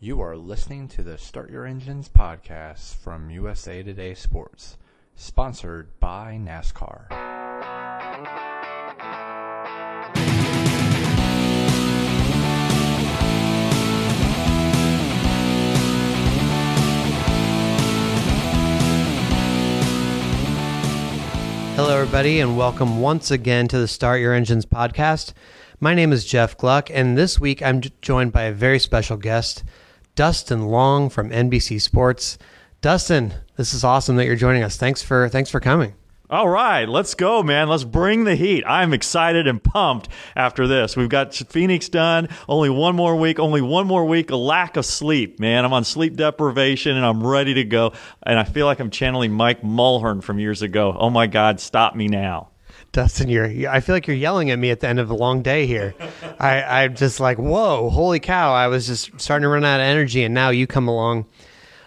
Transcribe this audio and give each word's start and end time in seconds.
You 0.00 0.20
are 0.20 0.36
listening 0.36 0.86
to 0.90 1.02
the 1.02 1.18
Start 1.18 1.50
Your 1.50 1.66
Engines 1.66 2.08
podcast 2.08 2.94
from 2.94 3.30
USA 3.30 3.82
Today 3.82 4.14
Sports, 4.14 4.76
sponsored 5.16 5.88
by 5.98 6.38
NASCAR. 6.40 7.08
Hello, 21.74 21.92
everybody, 21.92 22.38
and 22.38 22.56
welcome 22.56 23.00
once 23.00 23.32
again 23.32 23.66
to 23.66 23.78
the 23.80 23.88
Start 23.88 24.20
Your 24.20 24.32
Engines 24.32 24.64
podcast. 24.64 25.32
My 25.80 25.94
name 25.94 26.12
is 26.12 26.24
Jeff 26.24 26.56
Gluck, 26.56 26.88
and 26.88 27.18
this 27.18 27.40
week 27.40 27.62
I'm 27.62 27.80
joined 28.00 28.32
by 28.32 28.44
a 28.44 28.52
very 28.52 28.78
special 28.78 29.16
guest, 29.16 29.64
Dustin 30.18 30.66
Long 30.66 31.10
from 31.10 31.30
NBC 31.30 31.80
Sports. 31.80 32.38
Dustin, 32.80 33.34
this 33.54 33.72
is 33.72 33.84
awesome 33.84 34.16
that 34.16 34.26
you're 34.26 34.34
joining 34.34 34.64
us. 34.64 34.76
Thanks 34.76 35.00
for 35.00 35.28
thanks 35.28 35.48
for 35.48 35.60
coming. 35.60 35.94
All 36.28 36.48
right, 36.48 36.88
let's 36.88 37.14
go, 37.14 37.44
man. 37.44 37.68
Let's 37.68 37.84
bring 37.84 38.24
the 38.24 38.34
heat. 38.34 38.64
I'm 38.66 38.92
excited 38.92 39.46
and 39.46 39.62
pumped 39.62 40.08
after 40.34 40.66
this. 40.66 40.96
We've 40.96 41.08
got 41.08 41.36
Phoenix 41.36 41.88
done. 41.88 42.30
Only 42.48 42.68
one 42.68 42.96
more 42.96 43.14
week, 43.14 43.38
only 43.38 43.60
one 43.60 43.86
more 43.86 44.04
week. 44.06 44.32
A 44.32 44.36
lack 44.36 44.76
of 44.76 44.84
sleep, 44.84 45.38
man. 45.38 45.64
I'm 45.64 45.72
on 45.72 45.84
sleep 45.84 46.16
deprivation 46.16 46.96
and 46.96 47.06
I'm 47.06 47.24
ready 47.24 47.54
to 47.54 47.62
go. 47.62 47.92
And 48.24 48.40
I 48.40 48.42
feel 48.42 48.66
like 48.66 48.80
I'm 48.80 48.90
channeling 48.90 49.30
Mike 49.30 49.62
Mulhern 49.62 50.20
from 50.20 50.40
years 50.40 50.62
ago. 50.62 50.96
Oh 50.98 51.10
my 51.10 51.28
God, 51.28 51.60
stop 51.60 51.94
me 51.94 52.08
now. 52.08 52.48
Dustin, 52.92 53.28
you're 53.28 53.68
I 53.70 53.80
feel 53.80 53.94
like 53.94 54.06
you're 54.06 54.16
yelling 54.16 54.50
at 54.50 54.58
me 54.58 54.70
at 54.70 54.80
the 54.80 54.88
end 54.88 54.98
of 54.98 55.10
a 55.10 55.14
long 55.14 55.42
day 55.42 55.66
here. 55.66 55.94
I, 56.38 56.62
I'm 56.62 56.94
just 56.94 57.20
like, 57.20 57.38
whoa, 57.38 57.90
holy 57.90 58.20
cow. 58.20 58.54
I 58.54 58.68
was 58.68 58.86
just 58.86 59.20
starting 59.20 59.42
to 59.42 59.48
run 59.48 59.64
out 59.64 59.80
of 59.80 59.84
energy 59.84 60.24
and 60.24 60.34
now 60.34 60.50
you 60.50 60.66
come 60.66 60.88
along. 60.88 61.26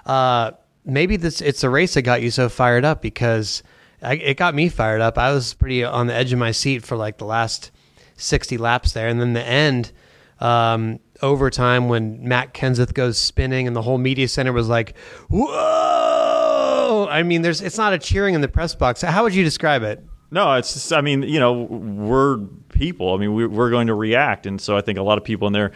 Uh 0.05 0.52
maybe 0.84 1.16
this 1.16 1.41
it's 1.41 1.63
a 1.63 1.70
race 1.70 1.94
that 1.94 2.01
got 2.01 2.21
you 2.21 2.32
so 2.32 2.49
fired 2.49 2.85
up 2.85 3.01
because 3.01 3.62
I, 4.01 4.16
it 4.16 4.38
got 4.38 4.55
me 4.55 4.70
fired 4.70 5.01
up. 5.01 5.18
I 5.18 5.32
was 5.32 5.54
pretty 5.54 5.84
on 5.84 6.07
the 6.07 6.13
edge 6.13 6.34
of 6.34 6.40
my 6.40 6.51
seat 6.51 6.84
for 6.84 6.96
like 6.96 7.18
the 7.18 7.26
last 7.26 7.71
60 8.18 8.57
laps 8.57 8.94
there. 8.94 9.07
And 9.07 9.20
then 9.21 9.34
the 9.34 9.46
end, 9.46 9.91
um, 10.40 10.99
overtime 11.21 11.88
when 11.88 12.27
Matt 12.27 12.54
Kenseth 12.54 12.94
goes 12.94 13.18
spinning 13.18 13.68
and 13.68 13.76
the 13.76 13.82
whole 13.82 13.98
media 13.98 14.27
center 14.27 14.54
was 14.54 14.68
like, 14.68 14.98
whoa. 15.29 17.07
I 17.10 17.23
mean, 17.23 17.41
there's, 17.41 17.62
it's 17.62 17.77
not 17.77 17.94
a 17.94 17.99
cheering 17.99 18.34
in 18.34 18.41
the 18.41 18.48
press 18.48 18.73
box. 18.73 19.01
How 19.01 19.23
would 19.23 19.35
you 19.35 19.44
describe 19.44 19.84
it? 19.84 20.04
No, 20.34 20.54
it's 20.54 20.74
just, 20.74 20.93
I 20.93 21.01
mean, 21.01 21.24
you 21.24 21.41
know, 21.41 21.63
we're 21.63 22.37
people. 22.70 23.13
I 23.13 23.18
mean, 23.18 23.34
we, 23.34 23.46
we're 23.46 23.70
going 23.70 23.87
to 23.87 23.93
react. 23.93 24.46
And 24.46 24.62
so 24.62 24.77
I 24.77 24.82
think 24.82 24.98
a 24.98 25.01
lot 25.01 25.18
of 25.18 25.26
people 25.26 25.46
in 25.46 25.51
there, 25.51 25.73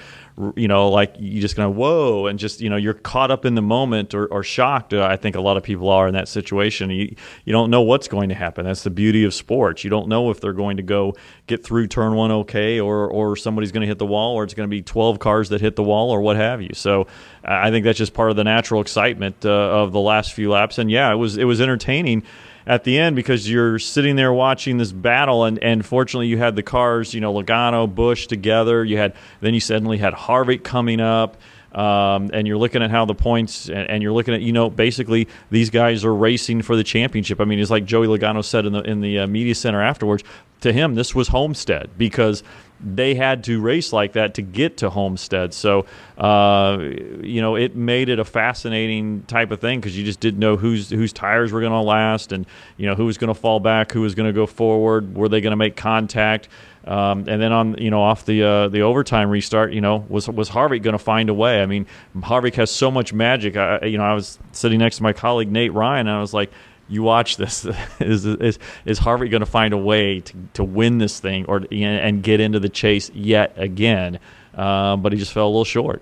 you 0.55 0.69
know, 0.69 0.89
like 0.89 1.13
you 1.19 1.41
just 1.41 1.57
kind 1.57 1.69
of, 1.69 1.75
whoa, 1.75 2.27
and 2.27 2.39
just, 2.39 2.61
you 2.61 2.69
know, 2.69 2.77
you're 2.77 2.93
caught 2.93 3.31
up 3.31 3.43
in 3.43 3.55
the 3.55 3.61
moment 3.61 4.13
or, 4.13 4.27
or 4.27 4.43
shocked. 4.43 4.93
Uh, 4.93 5.05
I 5.05 5.17
think 5.17 5.35
a 5.35 5.41
lot 5.41 5.57
of 5.57 5.63
people 5.63 5.89
are 5.89 6.07
in 6.07 6.13
that 6.13 6.29
situation. 6.29 6.89
You, 6.89 7.13
you 7.43 7.51
don't 7.51 7.69
know 7.69 7.81
what's 7.81 8.07
going 8.07 8.29
to 8.29 8.35
happen. 8.35 8.63
That's 8.63 8.83
the 8.83 8.89
beauty 8.89 9.25
of 9.25 9.33
sports. 9.33 9.83
You 9.83 9.89
don't 9.89 10.07
know 10.07 10.31
if 10.31 10.39
they're 10.39 10.53
going 10.53 10.77
to 10.77 10.83
go 10.83 11.15
get 11.47 11.61
through 11.65 11.87
turn 11.87 12.15
one 12.15 12.31
okay 12.31 12.79
or, 12.79 13.09
or 13.09 13.35
somebody's 13.35 13.73
going 13.73 13.81
to 13.81 13.87
hit 13.87 13.99
the 13.99 14.05
wall 14.05 14.35
or 14.35 14.45
it's 14.45 14.53
going 14.53 14.69
to 14.69 14.73
be 14.73 14.81
12 14.81 15.19
cars 15.19 15.49
that 15.49 15.59
hit 15.59 15.75
the 15.75 15.83
wall 15.83 16.11
or 16.11 16.21
what 16.21 16.37
have 16.37 16.61
you. 16.61 16.71
So 16.73 17.07
I 17.43 17.71
think 17.71 17.83
that's 17.83 17.97
just 17.97 18.13
part 18.13 18.29
of 18.29 18.37
the 18.37 18.45
natural 18.45 18.79
excitement 18.79 19.45
uh, 19.45 19.49
of 19.49 19.91
the 19.91 19.99
last 19.99 20.31
few 20.31 20.49
laps. 20.49 20.77
And 20.77 20.89
yeah, 20.89 21.11
it 21.11 21.17
was, 21.17 21.37
it 21.37 21.43
was 21.43 21.59
entertaining 21.59 22.23
at 22.67 22.83
the 22.83 22.97
end 22.97 23.15
because 23.15 23.49
you're 23.49 23.79
sitting 23.79 24.15
there 24.15 24.33
watching 24.33 24.77
this 24.77 24.91
battle 24.91 25.43
and, 25.43 25.59
and 25.59 25.85
fortunately 25.85 26.27
you 26.27 26.37
had 26.37 26.55
the 26.55 26.63
cars 26.63 27.13
you 27.13 27.21
know 27.21 27.33
Logano 27.33 27.93
Busch 27.93 28.27
together. 28.27 28.83
You 28.83 28.97
had 28.97 29.13
then 29.41 29.53
you 29.53 29.59
suddenly 29.59 29.97
had 29.97 30.13
Harvick 30.13 30.63
coming 30.63 30.99
up 30.99 31.37
um, 31.73 32.29
and 32.33 32.47
you're 32.47 32.57
looking 32.57 32.81
at 32.81 32.89
how 32.89 33.03
the 33.03 33.13
points 33.13 33.67
and, 33.67 33.89
and, 33.89 34.01
you're 34.01 34.13
looking 34.13 34.33
at 34.33 34.41
you 34.41 34.53
know 34.53 34.69
basically 34.69 35.27
these 35.51 35.69
guys 35.69 36.05
are 36.05 36.15
racing 36.15 36.61
for 36.61 36.77
the 36.77 36.83
championship. 36.83 37.41
I 37.41 37.45
mean 37.45 37.59
it's 37.59 37.71
like 37.71 37.85
Joey 37.85 38.07
Logano 38.07 38.43
said 38.43 38.65
in 38.65 38.73
the 38.73 38.81
in 38.81 39.01
the 39.01 39.19
uh, 39.19 39.27
media 39.27 39.55
center 39.55 39.81
afterwards 39.81 40.23
to 40.65 40.73
him 40.73 40.95
this 40.95 41.13
was 41.13 41.27
Homestead 41.27 41.91
because 41.97 42.43
they 42.83 43.15
had 43.15 43.43
to 43.45 43.61
race 43.61 43.93
like 43.93 44.13
that 44.13 44.33
to 44.33 44.41
get 44.41 44.77
to 44.77 44.89
Homestead. 44.89 45.53
So, 45.53 45.85
uh, 46.17 46.77
you 47.21 47.41
know, 47.41 47.55
it 47.55 47.75
made 47.75 48.09
it 48.09 48.19
a 48.19 48.25
fascinating 48.25 49.23
type 49.23 49.51
of 49.51 49.61
thing 49.61 49.79
because 49.79 49.97
you 49.97 50.03
just 50.03 50.19
didn't 50.19 50.39
know 50.39 50.57
whose 50.57 50.89
whose 50.89 51.13
tires 51.13 51.51
were 51.51 51.61
going 51.61 51.71
to 51.71 51.79
last, 51.79 52.31
and 52.31 52.45
you 52.77 52.87
know 52.87 52.95
who 52.95 53.05
was 53.05 53.17
going 53.17 53.29
to 53.29 53.39
fall 53.39 53.59
back, 53.59 53.91
who 53.91 54.01
was 54.01 54.13
going 54.15 54.27
to 54.27 54.33
go 54.33 54.45
forward, 54.45 55.15
were 55.15 55.29
they 55.29 55.39
going 55.39 55.51
to 55.51 55.57
make 55.57 55.75
contact. 55.75 56.49
Um, 56.83 57.19
and 57.27 57.41
then 57.41 57.51
on 57.51 57.77
you 57.77 57.89
know 57.89 58.01
off 58.01 58.25
the 58.25 58.43
uh, 58.43 58.67
the 58.67 58.81
overtime 58.81 59.29
restart, 59.29 59.71
you 59.71 59.81
know 59.81 60.05
was 60.09 60.27
was 60.27 60.49
Harvick 60.49 60.83
going 60.83 60.97
to 60.97 61.03
find 61.03 61.29
a 61.29 61.33
way? 61.33 61.61
I 61.61 61.65
mean, 61.65 61.87
Harvick 62.17 62.55
has 62.55 62.69
so 62.71 62.91
much 62.91 63.13
magic. 63.13 63.55
I, 63.55 63.85
you 63.85 63.97
know, 63.97 64.03
I 64.03 64.13
was 64.13 64.37
sitting 64.51 64.79
next 64.79 64.97
to 64.97 65.03
my 65.03 65.13
colleague 65.13 65.51
Nate 65.51 65.73
Ryan, 65.73 66.07
and 66.07 66.17
I 66.17 66.21
was 66.21 66.33
like, 66.33 66.51
you 66.87 67.03
watch 67.03 67.37
this 67.37 67.65
is 67.99 68.25
is 68.25 68.59
is 68.85 68.99
Harvick 68.99 69.31
going 69.31 69.41
to 69.41 69.45
find 69.45 69.73
a 69.73 69.77
way 69.77 70.21
to, 70.21 70.33
to 70.53 70.63
win 70.63 70.97
this 70.97 71.19
thing 71.19 71.45
or 71.45 71.65
and 71.71 72.23
get 72.23 72.39
into 72.39 72.59
the 72.59 72.69
chase 72.69 73.09
yet 73.13 73.53
again? 73.57 74.19
Um, 74.53 75.01
but 75.01 75.11
he 75.11 75.19
just 75.19 75.33
fell 75.33 75.47
a 75.47 75.49
little 75.49 75.65
short. 75.65 76.01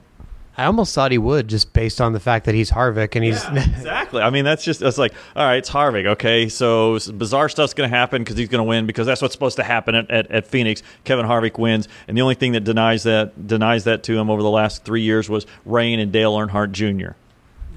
I 0.56 0.66
almost 0.66 0.94
thought 0.94 1.12
he 1.12 1.18
would, 1.18 1.48
just 1.48 1.74
based 1.74 2.00
on 2.00 2.14
the 2.14 2.20
fact 2.20 2.46
that 2.46 2.54
he's 2.54 2.70
Harvick 2.70 3.16
and 3.16 3.26
he's 3.26 3.44
yeah, 3.46 3.56
exactly. 3.76 4.22
I 4.22 4.30
mean, 4.30 4.46
that's 4.46 4.64
just 4.64 4.84
it's 4.84 5.00
like, 5.00 5.14
all 5.36 5.44
right, 5.44 5.58
it's 5.58 5.70
Harvick. 5.70 6.06
Okay, 6.06 6.48
so 6.48 7.00
bizarre 7.12 7.50
stuff's 7.50 7.74
going 7.74 7.90
to 7.90 7.96
happen 7.96 8.22
because 8.22 8.38
he's 8.38 8.50
going 8.50 8.60
to 8.60 8.68
win 8.68 8.86
because 8.86 9.08
that's 9.08 9.22
what's 9.22 9.34
supposed 9.34 9.56
to 9.56 9.64
happen 9.64 9.96
at, 9.96 10.12
at, 10.12 10.30
at, 10.30 10.46
Phoenix. 10.46 10.84
Kevin 11.06 11.26
Harvick 11.26 11.58
wins, 11.58 11.88
and 12.08 12.16
the 12.16 12.22
only 12.22 12.36
thing 12.36 12.52
that 12.52 12.64
denies 12.64 13.02
that 13.04 13.48
denies 13.48 13.86
that 13.86 14.04
to 14.04 14.18
him 14.18 14.30
over 14.30 14.44
the 14.44 14.50
last 14.50 14.84
three 14.84 15.02
years 15.02 15.28
was 15.28 15.48
rain 15.66 16.00
and 16.00 16.12
Dale 16.12 16.34
Earnhardt 16.36 16.72
Jr. 16.72 17.14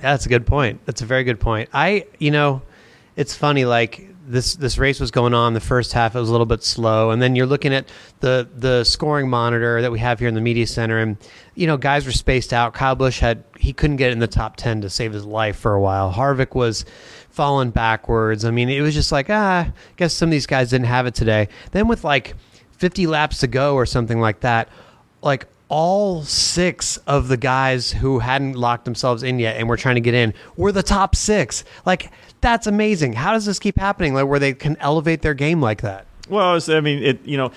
That's 0.00 0.26
a 0.26 0.28
good 0.28 0.46
point. 0.46 0.84
That's 0.84 1.00
a 1.00 1.06
very 1.06 1.24
good 1.24 1.40
point. 1.40 1.70
I, 1.72 2.04
you 2.18 2.30
know 2.30 2.60
it's 3.16 3.34
funny 3.34 3.64
like 3.64 4.08
this 4.28 4.54
this 4.56 4.76
race 4.76 5.00
was 5.00 5.10
going 5.10 5.34
on. 5.34 5.54
The 5.54 5.60
first 5.60 5.92
half 5.92 6.14
it 6.14 6.20
was 6.20 6.28
a 6.28 6.32
little 6.32 6.46
bit 6.46 6.62
slow. 6.62 7.10
And 7.10 7.22
then 7.22 7.36
you're 7.36 7.46
looking 7.46 7.72
at 7.72 7.88
the 8.20 8.48
the 8.54 8.84
scoring 8.84 9.28
monitor 9.28 9.80
that 9.80 9.90
we 9.90 9.98
have 10.00 10.18
here 10.18 10.28
in 10.28 10.34
the 10.34 10.40
media 10.40 10.66
center. 10.66 10.98
And 10.98 11.16
you 11.54 11.66
know 11.66 11.76
guys 11.76 12.04
were 12.04 12.12
spaced 12.12 12.52
out. 12.52 12.74
Kyle 12.74 12.94
Busch 12.94 13.20
had 13.20 13.44
he 13.58 13.72
couldn't 13.72 13.96
get 13.96 14.12
in 14.12 14.18
the 14.18 14.26
top 14.26 14.56
10 14.56 14.82
to 14.82 14.90
save 14.90 15.12
his 15.12 15.24
life 15.24 15.56
for 15.56 15.72
a 15.72 15.80
while. 15.80 16.12
Harvick 16.12 16.54
was 16.54 16.84
falling 17.30 17.70
backwards. 17.70 18.44
I 18.44 18.50
mean 18.50 18.68
it 18.68 18.80
was 18.80 18.94
just 18.94 19.12
like 19.12 19.30
ah 19.30 19.66
I 19.66 19.72
guess 19.96 20.12
some 20.12 20.28
of 20.28 20.32
these 20.32 20.46
guys 20.46 20.70
didn't 20.70 20.86
have 20.86 21.06
it 21.06 21.14
today. 21.14 21.48
Then 21.70 21.88
with 21.88 22.04
like 22.04 22.34
50 22.72 23.06
laps 23.06 23.38
to 23.38 23.46
go 23.46 23.74
or 23.74 23.86
something 23.86 24.20
like 24.20 24.40
that 24.40 24.68
like 25.22 25.46
all 25.68 26.22
six 26.22 26.96
of 26.98 27.28
the 27.28 27.36
guys 27.36 27.92
who 27.92 28.20
hadn't 28.20 28.54
locked 28.54 28.84
themselves 28.84 29.22
in 29.22 29.38
yet 29.38 29.56
and 29.56 29.68
were 29.68 29.76
trying 29.76 29.96
to 29.96 30.00
get 30.00 30.14
in 30.14 30.32
were 30.56 30.72
the 30.72 30.82
top 30.82 31.16
six. 31.16 31.64
Like 31.84 32.10
that's 32.40 32.66
amazing. 32.66 33.14
How 33.14 33.32
does 33.32 33.46
this 33.46 33.58
keep 33.58 33.78
happening? 33.78 34.14
Like 34.14 34.26
where 34.26 34.38
they 34.38 34.54
can 34.54 34.76
elevate 34.78 35.22
their 35.22 35.34
game 35.34 35.60
like 35.60 35.82
that? 35.82 36.06
Well, 36.28 36.60
I 36.68 36.80
mean, 36.80 37.02
it 37.02 37.24
you 37.24 37.36
know. 37.36 37.52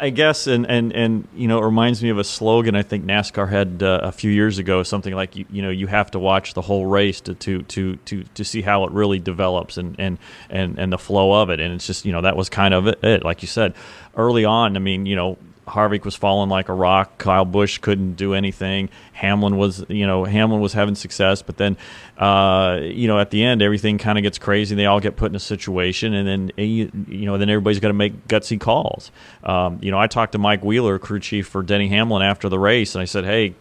I 0.00 0.10
guess, 0.10 0.46
and, 0.46 0.66
and, 0.66 0.92
and 0.92 1.28
you 1.36 1.46
know, 1.46 1.58
it 1.58 1.64
reminds 1.64 2.02
me 2.02 2.08
of 2.08 2.18
a 2.18 2.24
slogan 2.24 2.74
I 2.74 2.82
think 2.82 3.04
NASCAR 3.04 3.48
had 3.48 3.82
uh, 3.82 4.00
a 4.02 4.12
few 4.12 4.30
years 4.30 4.58
ago, 4.58 4.82
something 4.82 5.14
like 5.14 5.36
you, 5.36 5.44
you 5.50 5.62
know 5.62 5.70
you 5.70 5.86
have 5.86 6.10
to 6.12 6.18
watch 6.18 6.54
the 6.54 6.62
whole 6.62 6.86
race 6.86 7.20
to, 7.22 7.34
to 7.34 7.62
to 7.62 7.96
to 7.96 8.24
to 8.24 8.44
see 8.44 8.62
how 8.62 8.84
it 8.84 8.92
really 8.92 9.18
develops 9.18 9.76
and 9.76 9.94
and 9.98 10.18
and 10.48 10.78
and 10.78 10.92
the 10.92 10.98
flow 10.98 11.40
of 11.40 11.50
it, 11.50 11.60
and 11.60 11.74
it's 11.74 11.86
just 11.86 12.06
you 12.06 12.12
know 12.12 12.22
that 12.22 12.36
was 12.36 12.48
kind 12.48 12.72
of 12.74 12.86
it, 12.86 13.24
like 13.24 13.42
you 13.42 13.48
said, 13.48 13.74
early 14.16 14.44
on. 14.44 14.76
I 14.76 14.80
mean, 14.80 15.06
you 15.06 15.16
know, 15.16 15.38
Harvick 15.66 16.04
was 16.04 16.14
falling 16.14 16.50
like 16.50 16.68
a 16.68 16.74
rock. 16.74 17.18
Kyle 17.18 17.44
Busch 17.44 17.78
couldn't 17.78 18.14
do 18.14 18.34
anything. 18.34 18.90
Hamlin 19.12 19.56
was, 19.56 19.84
you 19.88 20.06
know, 20.06 20.24
Hamlin 20.24 20.60
was 20.60 20.72
having 20.72 20.94
success, 20.94 21.42
but 21.42 21.56
then, 21.56 21.76
uh, 22.18 22.80
you 22.82 23.08
know, 23.08 23.18
at 23.18 23.30
the 23.30 23.42
end, 23.42 23.62
everything 23.62 23.98
kind 23.98 24.18
of 24.18 24.22
gets 24.22 24.38
crazy. 24.38 24.74
They 24.74 24.86
all 24.86 25.00
get 25.00 25.16
put 25.16 25.30
in 25.30 25.36
a 25.36 25.40
situation, 25.40 26.14
and 26.14 26.28
then, 26.28 26.52
eh, 26.58 26.62
you, 26.62 26.90
you 27.08 27.26
know, 27.26 27.38
then 27.38 27.48
everybody's 27.48 27.80
got 27.80 27.88
to 27.88 27.94
make 27.94 28.28
gutsy 28.28 28.60
calls. 28.60 29.10
Um, 29.42 29.78
you 29.80 29.90
know, 29.90 29.98
I 29.98 30.06
talked 30.06 30.32
to 30.32 30.38
Mike 30.38 30.62
Wheeler, 30.62 30.98
crew 30.98 31.20
chief 31.20 31.46
for 31.46 31.62
Denny 31.62 31.88
Hamlin, 31.88 32.22
after 32.22 32.48
the 32.48 32.58
race, 32.58 32.94
and 32.94 33.02
I 33.02 33.06
said, 33.06 33.24
hey, 33.24 33.54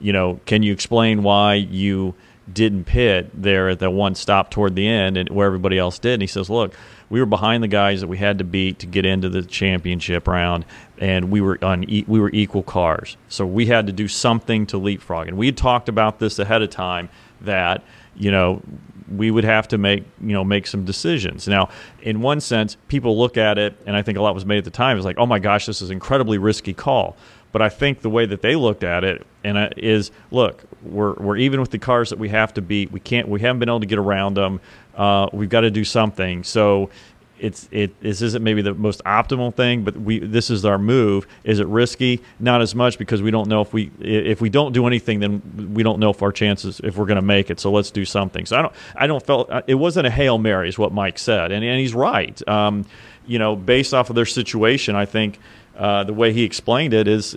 you 0.00 0.12
know, 0.12 0.40
can 0.46 0.62
you 0.62 0.72
explain 0.72 1.22
why 1.22 1.54
you 1.54 2.14
didn't 2.52 2.84
pit 2.84 3.30
there 3.32 3.70
at 3.70 3.78
the 3.78 3.90
one 3.90 4.14
stop 4.14 4.50
toward 4.50 4.76
the 4.76 4.86
end 4.86 5.16
and 5.16 5.30
where 5.30 5.46
everybody 5.46 5.78
else 5.78 5.98
did? 5.98 6.14
And 6.14 6.22
he 6.22 6.26
says, 6.26 6.50
look 6.50 6.74
we 7.14 7.20
were 7.20 7.26
behind 7.26 7.62
the 7.62 7.68
guys 7.68 8.00
that 8.00 8.08
we 8.08 8.18
had 8.18 8.38
to 8.38 8.44
beat 8.44 8.80
to 8.80 8.86
get 8.86 9.06
into 9.06 9.28
the 9.28 9.40
championship 9.40 10.26
round, 10.26 10.64
and 10.98 11.30
we 11.30 11.40
were 11.40 11.56
on 11.62 11.84
we 11.88 12.02
were 12.18 12.30
equal 12.32 12.64
cars. 12.64 13.16
So 13.28 13.46
we 13.46 13.66
had 13.66 13.86
to 13.86 13.92
do 13.92 14.08
something 14.08 14.66
to 14.66 14.78
leapfrog. 14.78 15.28
And 15.28 15.38
we 15.38 15.46
had 15.46 15.56
talked 15.56 15.88
about 15.88 16.18
this 16.18 16.40
ahead 16.40 16.60
of 16.60 16.70
time 16.70 17.08
that 17.42 17.84
you 18.16 18.32
know 18.32 18.62
we 19.08 19.30
would 19.30 19.44
have 19.44 19.68
to 19.68 19.78
make 19.78 20.02
you 20.20 20.32
know 20.32 20.42
make 20.42 20.66
some 20.66 20.84
decisions. 20.84 21.46
Now, 21.46 21.68
in 22.02 22.20
one 22.20 22.40
sense, 22.40 22.76
people 22.88 23.16
look 23.16 23.36
at 23.36 23.58
it, 23.58 23.76
and 23.86 23.94
I 23.94 24.02
think 24.02 24.18
a 24.18 24.20
lot 24.20 24.34
was 24.34 24.44
made 24.44 24.58
at 24.58 24.64
the 24.64 24.72
time. 24.72 24.98
Is 24.98 25.04
like, 25.04 25.18
oh 25.18 25.26
my 25.26 25.38
gosh, 25.38 25.66
this 25.66 25.82
is 25.82 25.90
an 25.90 25.94
incredibly 25.94 26.38
risky 26.38 26.74
call. 26.74 27.16
But 27.54 27.62
I 27.62 27.68
think 27.68 28.00
the 28.00 28.10
way 28.10 28.26
that 28.26 28.42
they 28.42 28.56
looked 28.56 28.82
at 28.82 29.04
it 29.04 29.24
and 29.44 29.56
uh, 29.56 29.68
is 29.76 30.10
look, 30.32 30.64
we're 30.82 31.14
we're 31.14 31.36
even 31.36 31.60
with 31.60 31.70
the 31.70 31.78
cars 31.78 32.10
that 32.10 32.18
we 32.18 32.28
have 32.30 32.52
to 32.54 32.60
beat. 32.60 32.90
We 32.90 32.98
can't 32.98 33.28
we 33.28 33.40
haven't 33.42 33.60
been 33.60 33.68
able 33.68 33.78
to 33.78 33.86
get 33.86 34.00
around 34.00 34.34
them. 34.36 34.60
Uh, 34.96 35.28
we've 35.32 35.48
got 35.48 35.60
to 35.60 35.70
do 35.70 35.84
something. 35.84 36.42
So 36.42 36.90
it's 37.38 37.68
it 37.70 38.00
this 38.00 38.22
isn't 38.22 38.42
maybe 38.42 38.60
the 38.60 38.74
most 38.74 39.04
optimal 39.04 39.54
thing, 39.54 39.84
but 39.84 39.96
we 39.96 40.18
this 40.18 40.50
is 40.50 40.64
our 40.64 40.78
move. 40.78 41.28
Is 41.44 41.60
it 41.60 41.68
risky? 41.68 42.20
Not 42.40 42.60
as 42.60 42.74
much 42.74 42.98
because 42.98 43.22
we 43.22 43.30
don't 43.30 43.46
know 43.46 43.60
if 43.60 43.72
we 43.72 43.92
if 44.00 44.40
we 44.40 44.50
don't 44.50 44.72
do 44.72 44.88
anything, 44.88 45.20
then 45.20 45.70
we 45.74 45.84
don't 45.84 46.00
know 46.00 46.10
if 46.10 46.24
our 46.24 46.32
chances 46.32 46.80
if 46.82 46.96
we're 46.96 47.06
going 47.06 47.16
to 47.16 47.22
make 47.22 47.50
it. 47.50 47.60
So 47.60 47.70
let's 47.70 47.92
do 47.92 48.04
something. 48.04 48.46
So 48.46 48.56
I 48.56 48.62
don't 48.62 48.74
I 48.96 49.06
don't 49.06 49.24
felt 49.24 49.48
uh, 49.48 49.62
it 49.68 49.76
wasn't 49.76 50.08
a 50.08 50.10
hail 50.10 50.38
mary, 50.38 50.68
is 50.68 50.76
what 50.76 50.92
Mike 50.92 51.20
said, 51.20 51.52
and 51.52 51.64
and 51.64 51.78
he's 51.78 51.94
right. 51.94 52.48
Um, 52.48 52.84
you 53.28 53.38
know, 53.38 53.54
based 53.54 53.94
off 53.94 54.10
of 54.10 54.16
their 54.16 54.26
situation, 54.26 54.96
I 54.96 55.06
think 55.06 55.38
uh, 55.76 56.04
the 56.04 56.14
way 56.14 56.32
he 56.32 56.44
explained 56.44 56.94
it 56.94 57.08
is 57.08 57.36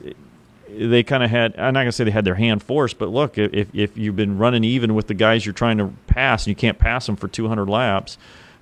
they 0.69 1.03
kind 1.03 1.23
of 1.23 1.29
had 1.29 1.57
I'm 1.57 1.73
not 1.73 1.81
gonna 1.81 1.91
say 1.91 2.03
they 2.03 2.11
had 2.11 2.25
their 2.25 2.35
hand 2.35 2.61
forced, 2.63 2.97
but 2.97 3.09
look, 3.09 3.37
if 3.37 3.73
if 3.73 3.97
you've 3.97 4.15
been 4.15 4.37
running 4.37 4.63
even 4.63 4.95
with 4.95 5.07
the 5.07 5.13
guys 5.13 5.45
you're 5.45 5.53
trying 5.53 5.77
to 5.77 5.91
pass 6.07 6.43
and 6.43 6.49
you 6.49 6.55
can't 6.55 6.77
pass 6.77 7.05
them 7.05 7.15
for 7.15 7.27
200 7.27 7.69
laps 7.69 8.17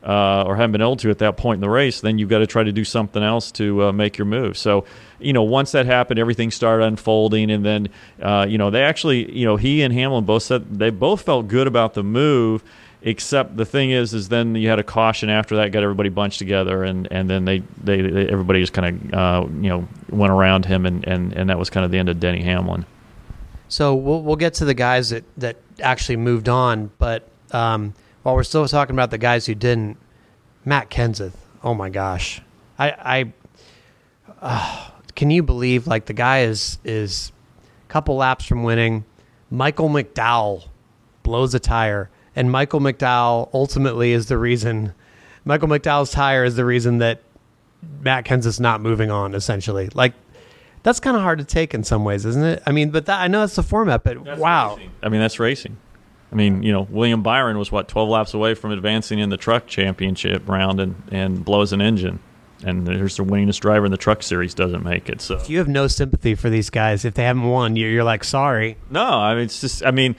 uh, 0.05 0.43
or 0.43 0.55
haven't 0.55 0.71
been 0.71 0.81
able 0.81 0.95
to 0.97 1.09
at 1.09 1.17
that 1.17 1.35
point 1.35 1.57
in 1.57 1.61
the 1.61 1.69
race, 1.69 2.01
then 2.01 2.19
you've 2.19 2.29
got 2.29 2.39
to 2.39 2.47
try 2.47 2.63
to 2.63 2.71
do 2.71 2.83
something 2.83 3.23
else 3.23 3.51
to 3.53 3.85
uh, 3.85 3.91
make 3.91 4.17
your 4.19 4.25
move. 4.25 4.55
So, 4.55 4.85
you 5.19 5.33
know, 5.33 5.41
once 5.41 5.71
that 5.71 5.87
happened, 5.87 6.19
everything 6.19 6.51
started 6.51 6.85
unfolding, 6.85 7.49
and 7.49 7.65
then, 7.65 7.89
uh, 8.21 8.45
you 8.47 8.59
know, 8.59 8.69
they 8.69 8.83
actually, 8.83 9.31
you 9.31 9.45
know, 9.45 9.55
he 9.55 9.81
and 9.81 9.91
Hamlin 9.91 10.23
both 10.23 10.43
said 10.43 10.77
they 10.77 10.91
both 10.91 11.23
felt 11.23 11.47
good 11.47 11.65
about 11.65 11.95
the 11.95 12.03
move. 12.03 12.63
Except 13.07 13.55
the 13.55 13.65
thing 13.65 13.91
is, 13.91 14.15
is 14.15 14.29
then 14.29 14.55
you 14.55 14.67
had 14.67 14.79
a 14.79 14.83
caution 14.83 15.29
after 15.29 15.55
that, 15.57 15.71
got 15.71 15.83
everybody 15.83 16.09
bunched 16.09 16.39
together, 16.39 16.83
and, 16.83 17.07
and 17.11 17.29
then 17.29 17.45
they, 17.45 17.59
they, 17.83 18.01
they 18.01 18.27
everybody 18.27 18.59
just 18.59 18.73
kind 18.73 19.13
of 19.13 19.13
uh, 19.13 19.47
you 19.61 19.69
know 19.69 19.87
went 20.09 20.33
around 20.33 20.65
him, 20.65 20.87
and, 20.87 21.07
and, 21.07 21.31
and 21.33 21.49
that 21.51 21.59
was 21.59 21.69
kind 21.69 21.85
of 21.85 21.91
the 21.91 21.99
end 21.99 22.09
of 22.09 22.19
Denny 22.19 22.41
Hamlin. 22.41 22.83
So 23.67 23.93
we'll 23.93 24.23
we'll 24.23 24.35
get 24.35 24.55
to 24.55 24.65
the 24.65 24.73
guys 24.73 25.11
that 25.11 25.23
that 25.37 25.57
actually 25.79 26.17
moved 26.17 26.49
on, 26.49 26.89
but 26.97 27.29
um, 27.51 27.93
while 28.23 28.33
we're 28.33 28.43
still 28.43 28.67
talking 28.67 28.95
about 28.95 29.11
the 29.11 29.19
guys 29.19 29.45
who 29.45 29.53
didn't, 29.53 29.97
Matt 30.65 30.89
Kenseth. 30.89 31.33
Oh 31.63 31.75
my 31.75 31.89
gosh, 31.89 32.41
I, 32.79 32.89
I 32.91 33.33
uh, 34.41 34.89
can 35.15 35.29
you 35.29 35.43
believe 35.43 35.85
like 35.85 36.05
the 36.05 36.13
guy 36.13 36.41
is 36.41 36.79
is 36.83 37.31
couple 37.87 38.15
laps 38.15 38.45
from 38.45 38.63
winning. 38.63 39.05
Michael 39.51 39.89
McDowell 39.89 40.67
blows 41.23 41.53
a 41.53 41.59
tire, 41.59 42.09
and 42.35 42.51
Michael 42.51 42.79
McDowell 42.79 43.49
ultimately 43.53 44.11
is 44.11 44.27
the 44.27 44.37
reason. 44.37 44.93
Michael 45.43 45.67
McDowell's 45.67 46.11
tire 46.11 46.43
is 46.43 46.55
the 46.55 46.65
reason 46.65 46.97
that 46.99 47.21
Matt 48.01 48.25
Kenseth's 48.25 48.59
not 48.59 48.81
moving 48.81 49.11
on. 49.11 49.33
Essentially, 49.35 49.89
like 49.93 50.13
that's 50.83 50.99
kind 50.99 51.15
of 51.15 51.23
hard 51.23 51.39
to 51.39 51.45
take 51.45 51.73
in 51.73 51.83
some 51.83 52.03
ways, 52.03 52.25
isn't 52.25 52.43
it? 52.43 52.63
I 52.65 52.71
mean, 52.71 52.91
but 52.91 53.07
that, 53.07 53.19
I 53.19 53.27
know 53.27 53.39
that's 53.41 53.55
the 53.55 53.63
format, 53.63 54.03
but 54.03 54.23
That's 54.23 54.39
wow. 54.39 54.75
racing. 54.75 54.91
I 55.01 55.09
mean, 55.09 55.19
that's 55.21 55.39
racing. 55.39 55.77
I 56.31 56.35
mean, 56.35 56.63
you 56.63 56.71
know, 56.71 56.81
William 56.89 57.23
Byron 57.23 57.57
was 57.57 57.71
what 57.71 57.87
12 57.87 58.09
laps 58.09 58.33
away 58.33 58.55
from 58.55 58.71
advancing 58.71 59.19
in 59.19 59.29
the 59.29 59.37
truck 59.37 59.67
championship 59.67 60.47
round 60.47 60.79
and, 60.79 60.95
and 61.11 61.45
blows 61.45 61.71
an 61.73 61.81
engine. 61.81 62.19
And 62.63 62.85
there's 62.85 63.17
the 63.17 63.23
winningest 63.23 63.61
driver 63.61 63.85
in 63.85 63.91
the 63.91 63.97
truck 63.97 64.21
series 64.21 64.53
doesn't 64.53 64.83
make 64.83 65.09
it. 65.09 65.21
So 65.21 65.35
if 65.35 65.49
You 65.49 65.57
have 65.59 65.67
no 65.67 65.87
sympathy 65.87 66.35
for 66.35 66.49
these 66.49 66.69
guys. 66.69 67.03
If 67.05 67.13
they 67.15 67.23
haven't 67.23 67.43
won, 67.43 67.75
you're, 67.75 67.89
you're 67.89 68.03
like, 68.03 68.23
sorry. 68.23 68.77
no, 68.89 69.03
I 69.03 69.35
mean, 69.35 69.45
it's 69.45 69.61
just, 69.61 69.83
I 69.83 69.91
mean, 69.91 70.15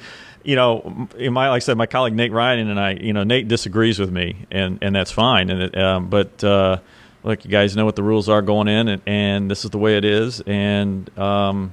you 0.46 0.54
know, 0.54 1.08
in 1.18 1.32
my 1.32 1.48
like 1.48 1.56
I 1.56 1.58
said, 1.58 1.76
my 1.76 1.86
colleague 1.86 2.14
Nate 2.14 2.30
Ryan 2.30 2.68
and 2.68 2.78
I, 2.78 2.92
you 2.92 3.12
know, 3.12 3.24
Nate 3.24 3.48
disagrees 3.48 3.98
with 3.98 4.12
me, 4.12 4.46
and 4.50 4.78
and 4.80 4.94
that's 4.94 5.10
fine. 5.10 5.50
And 5.50 5.62
it, 5.62 5.76
um, 5.76 6.08
but 6.08 6.42
uh, 6.44 6.78
look, 7.24 7.44
you 7.44 7.50
guys 7.50 7.74
know 7.74 7.84
what 7.84 7.96
the 7.96 8.04
rules 8.04 8.28
are 8.28 8.42
going 8.42 8.68
in, 8.68 8.86
and, 8.86 9.02
and 9.06 9.50
this 9.50 9.64
is 9.64 9.72
the 9.72 9.78
way 9.78 9.96
it 9.96 10.04
is. 10.04 10.40
And 10.42 11.10
um, 11.18 11.72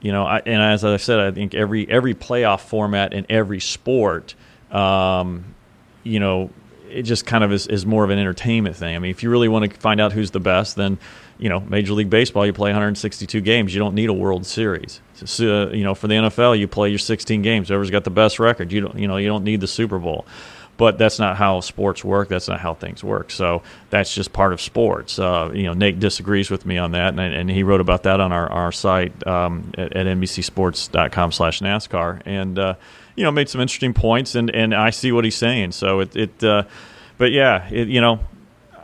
you 0.00 0.10
know, 0.10 0.24
I, 0.24 0.38
and 0.38 0.60
as 0.60 0.84
I 0.84 0.96
said, 0.96 1.20
I 1.20 1.30
think 1.30 1.54
every 1.54 1.88
every 1.88 2.14
playoff 2.14 2.62
format 2.62 3.12
in 3.12 3.24
every 3.30 3.60
sport, 3.60 4.34
um, 4.72 5.54
you 6.02 6.18
know, 6.18 6.50
it 6.90 7.02
just 7.02 7.24
kind 7.24 7.44
of 7.44 7.52
is, 7.52 7.68
is 7.68 7.86
more 7.86 8.02
of 8.02 8.10
an 8.10 8.18
entertainment 8.18 8.74
thing. 8.74 8.96
I 8.96 8.98
mean, 8.98 9.12
if 9.12 9.22
you 9.22 9.30
really 9.30 9.48
want 9.48 9.70
to 9.70 9.78
find 9.78 10.00
out 10.00 10.10
who's 10.10 10.32
the 10.32 10.40
best, 10.40 10.74
then 10.74 10.98
you 11.42 11.48
know, 11.48 11.58
Major 11.58 11.92
League 11.94 12.08
Baseball, 12.08 12.46
you 12.46 12.52
play 12.52 12.70
162 12.70 13.40
games. 13.40 13.74
You 13.74 13.80
don't 13.80 13.96
need 13.96 14.08
a 14.08 14.12
World 14.12 14.46
Series. 14.46 15.00
So, 15.24 15.64
uh, 15.64 15.72
you 15.72 15.82
know, 15.82 15.92
for 15.92 16.06
the 16.06 16.14
NFL, 16.14 16.56
you 16.56 16.68
play 16.68 16.88
your 16.88 17.00
16 17.00 17.42
games. 17.42 17.68
Whoever's 17.68 17.90
got 17.90 18.04
the 18.04 18.10
best 18.10 18.38
record, 18.38 18.70
you 18.70 18.82
don't, 18.82 18.96
you 18.96 19.08
know, 19.08 19.16
you 19.16 19.26
don't 19.26 19.42
need 19.42 19.60
the 19.60 19.66
Super 19.66 19.98
Bowl. 19.98 20.24
But 20.76 20.98
that's 20.98 21.18
not 21.18 21.36
how 21.36 21.58
sports 21.60 22.04
work. 22.04 22.28
That's 22.28 22.46
not 22.48 22.60
how 22.60 22.74
things 22.74 23.02
work. 23.02 23.32
So 23.32 23.62
that's 23.90 24.14
just 24.14 24.32
part 24.32 24.52
of 24.52 24.60
sports. 24.60 25.18
Uh, 25.18 25.50
you 25.52 25.64
know, 25.64 25.74
Nate 25.74 25.98
disagrees 25.98 26.48
with 26.48 26.64
me 26.64 26.78
on 26.78 26.92
that, 26.92 27.08
and, 27.08 27.20
and 27.20 27.50
he 27.50 27.64
wrote 27.64 27.80
about 27.80 28.04
that 28.04 28.20
on 28.20 28.32
our, 28.32 28.50
our 28.50 28.72
site 28.72 29.26
um, 29.26 29.72
at, 29.76 29.96
at 29.96 30.06
NBCSports.com 30.06 31.32
slash 31.32 31.60
NASCAR, 31.60 32.22
and 32.24 32.58
uh, 32.58 32.74
you 33.16 33.24
know, 33.24 33.32
made 33.32 33.48
some 33.48 33.60
interesting 33.60 33.94
points, 33.94 34.36
and, 34.36 34.48
and 34.54 34.74
I 34.74 34.90
see 34.90 35.10
what 35.12 35.24
he's 35.24 35.36
saying. 35.36 35.72
So 35.72 36.00
it, 36.00 36.16
it 36.16 36.44
uh, 36.44 36.64
but 37.18 37.32
yeah, 37.32 37.68
it, 37.68 37.88
you 37.88 38.00
know, 38.00 38.20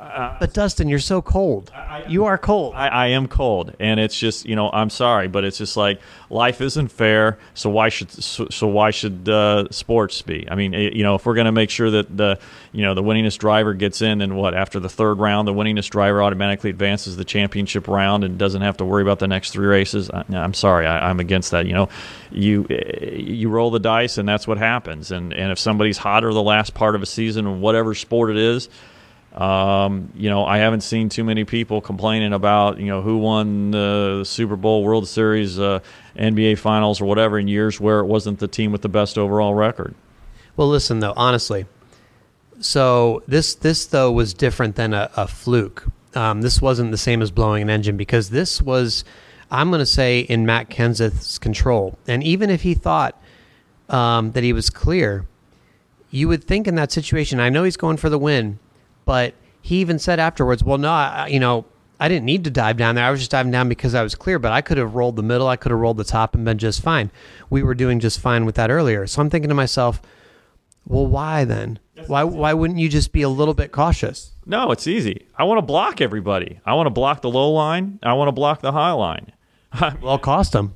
But 0.08 0.54
Dustin, 0.54 0.88
you're 0.88 0.98
so 0.98 1.20
cold. 1.20 1.70
you 2.08 2.24
are 2.24 2.38
cold. 2.38 2.74
I, 2.74 2.88
I 2.88 3.06
am 3.08 3.28
cold, 3.28 3.74
and 3.78 4.00
it's 4.00 4.18
just 4.18 4.46
you 4.46 4.56
know 4.56 4.70
I'm 4.70 4.90
sorry, 4.90 5.28
but 5.28 5.44
it's 5.44 5.58
just 5.58 5.76
like 5.76 6.00
life 6.30 6.60
isn't 6.60 6.88
fair. 6.88 7.38
So 7.54 7.68
why 7.70 7.90
should 7.90 8.10
so, 8.10 8.46
so 8.50 8.66
why 8.66 8.90
should 8.90 9.28
uh, 9.28 9.68
sports 9.70 10.22
be? 10.22 10.48
I 10.50 10.54
mean, 10.54 10.74
eh, 10.74 10.90
you 10.92 11.02
know, 11.02 11.14
if 11.14 11.26
we're 11.26 11.34
going 11.34 11.46
to 11.46 11.52
make 11.52 11.70
sure 11.70 11.90
that 11.90 12.16
the 12.16 12.38
you 12.72 12.82
know 12.82 12.94
the 12.94 13.02
winningest 13.02 13.38
driver 13.38 13.74
gets 13.74 14.00
in, 14.00 14.22
and 14.22 14.36
what 14.36 14.54
after 14.54 14.80
the 14.80 14.88
third 14.88 15.18
round, 15.18 15.46
the 15.46 15.54
winningest 15.54 15.90
driver 15.90 16.22
automatically 16.22 16.70
advances 16.70 17.16
the 17.16 17.24
championship 17.24 17.86
round 17.86 18.24
and 18.24 18.38
doesn't 18.38 18.62
have 18.62 18.78
to 18.78 18.84
worry 18.84 19.02
about 19.02 19.18
the 19.18 19.28
next 19.28 19.50
three 19.50 19.66
races. 19.66 20.10
I, 20.10 20.24
I'm 20.30 20.54
sorry, 20.54 20.86
I, 20.86 21.10
I'm 21.10 21.20
against 21.20 21.50
that. 21.50 21.66
You 21.66 21.74
know, 21.74 21.88
you 22.30 22.66
eh, 22.70 23.14
you 23.16 23.50
roll 23.50 23.70
the 23.70 23.80
dice, 23.80 24.16
and 24.16 24.28
that's 24.28 24.46
what 24.46 24.58
happens. 24.58 25.10
And 25.10 25.34
and 25.34 25.52
if 25.52 25.58
somebody's 25.58 25.98
hotter 25.98 26.32
the 26.32 26.42
last 26.42 26.74
part 26.74 26.94
of 26.94 27.02
a 27.02 27.06
season, 27.06 27.46
or 27.46 27.56
whatever 27.56 27.94
sport 27.94 28.30
it 28.30 28.38
is. 28.38 28.68
Um, 29.38 30.12
you 30.16 30.28
know, 30.28 30.44
I 30.44 30.58
haven't 30.58 30.80
seen 30.80 31.08
too 31.08 31.22
many 31.22 31.44
people 31.44 31.80
complaining 31.80 32.32
about 32.32 32.80
you 32.80 32.86
know 32.86 33.02
who 33.02 33.18
won 33.18 33.70
the 33.70 34.24
Super 34.24 34.56
Bowl, 34.56 34.82
World 34.82 35.06
Series, 35.06 35.60
uh, 35.60 35.78
NBA 36.16 36.58
Finals, 36.58 37.00
or 37.00 37.04
whatever 37.04 37.38
in 37.38 37.46
years 37.46 37.80
where 37.80 38.00
it 38.00 38.06
wasn't 38.06 38.40
the 38.40 38.48
team 38.48 38.72
with 38.72 38.82
the 38.82 38.88
best 38.88 39.16
overall 39.16 39.54
record. 39.54 39.94
Well, 40.56 40.68
listen 40.68 40.98
though, 40.98 41.14
honestly. 41.16 41.66
So 42.58 43.22
this 43.28 43.54
this 43.54 43.86
though 43.86 44.10
was 44.10 44.34
different 44.34 44.74
than 44.74 44.92
a, 44.92 45.08
a 45.16 45.28
fluke. 45.28 45.86
Um, 46.16 46.42
this 46.42 46.60
wasn't 46.60 46.90
the 46.90 46.98
same 46.98 47.22
as 47.22 47.30
blowing 47.30 47.62
an 47.62 47.70
engine 47.70 47.96
because 47.96 48.30
this 48.30 48.60
was, 48.60 49.04
I'm 49.52 49.70
going 49.70 49.78
to 49.78 49.86
say, 49.86 50.20
in 50.20 50.46
Matt 50.46 50.68
Kenseth's 50.68 51.38
control. 51.38 51.96
And 52.08 52.24
even 52.24 52.50
if 52.50 52.62
he 52.62 52.74
thought 52.74 53.20
um, 53.88 54.32
that 54.32 54.42
he 54.42 54.52
was 54.52 54.68
clear, 54.68 55.26
you 56.10 56.26
would 56.26 56.42
think 56.42 56.66
in 56.66 56.74
that 56.76 56.90
situation. 56.90 57.38
I 57.38 57.50
know 57.50 57.62
he's 57.62 57.76
going 57.76 57.98
for 57.98 58.08
the 58.08 58.18
win, 58.18 58.58
but 59.08 59.32
he 59.62 59.80
even 59.80 59.98
said 59.98 60.20
afterwards, 60.20 60.62
"Well, 60.62 60.76
no, 60.76 60.90
I, 60.90 61.28
you 61.28 61.40
know, 61.40 61.64
I 61.98 62.08
didn't 62.08 62.26
need 62.26 62.44
to 62.44 62.50
dive 62.50 62.76
down 62.76 62.94
there. 62.94 63.06
I 63.06 63.10
was 63.10 63.20
just 63.20 63.30
diving 63.30 63.50
down 63.50 63.66
because 63.66 63.94
I 63.94 64.02
was 64.02 64.14
clear, 64.14 64.38
but 64.38 64.52
I 64.52 64.60
could 64.60 64.76
have 64.76 64.94
rolled 64.94 65.16
the 65.16 65.22
middle, 65.22 65.48
I 65.48 65.56
could 65.56 65.70
have 65.70 65.80
rolled 65.80 65.96
the 65.96 66.04
top 66.04 66.34
and 66.34 66.44
been 66.44 66.58
just 66.58 66.82
fine. 66.82 67.10
We 67.48 67.62
were 67.62 67.74
doing 67.74 68.00
just 68.00 68.20
fine 68.20 68.44
with 68.44 68.54
that 68.56 68.70
earlier. 68.70 69.06
So 69.06 69.22
I'm 69.22 69.30
thinking 69.30 69.48
to 69.48 69.54
myself, 69.54 70.02
well, 70.86 71.06
why 71.06 71.44
then? 71.44 71.78
Why 72.06 72.22
why 72.22 72.52
wouldn't 72.52 72.78
you 72.78 72.90
just 72.90 73.10
be 73.10 73.22
a 73.22 73.30
little 73.30 73.54
bit 73.54 73.72
cautious? 73.72 74.32
No, 74.44 74.70
it's 74.72 74.86
easy. 74.86 75.26
I 75.38 75.44
want 75.44 75.56
to 75.56 75.62
block 75.62 76.02
everybody. 76.02 76.60
I 76.66 76.74
want 76.74 76.86
to 76.86 76.90
block 76.90 77.22
the 77.22 77.30
low 77.30 77.50
line. 77.50 77.98
I 78.02 78.12
want 78.12 78.28
to 78.28 78.32
block 78.32 78.60
the 78.60 78.72
high 78.72 78.92
line. 78.92 79.32
Well, 80.02 80.18
cost 80.18 80.52
them. 80.52 80.74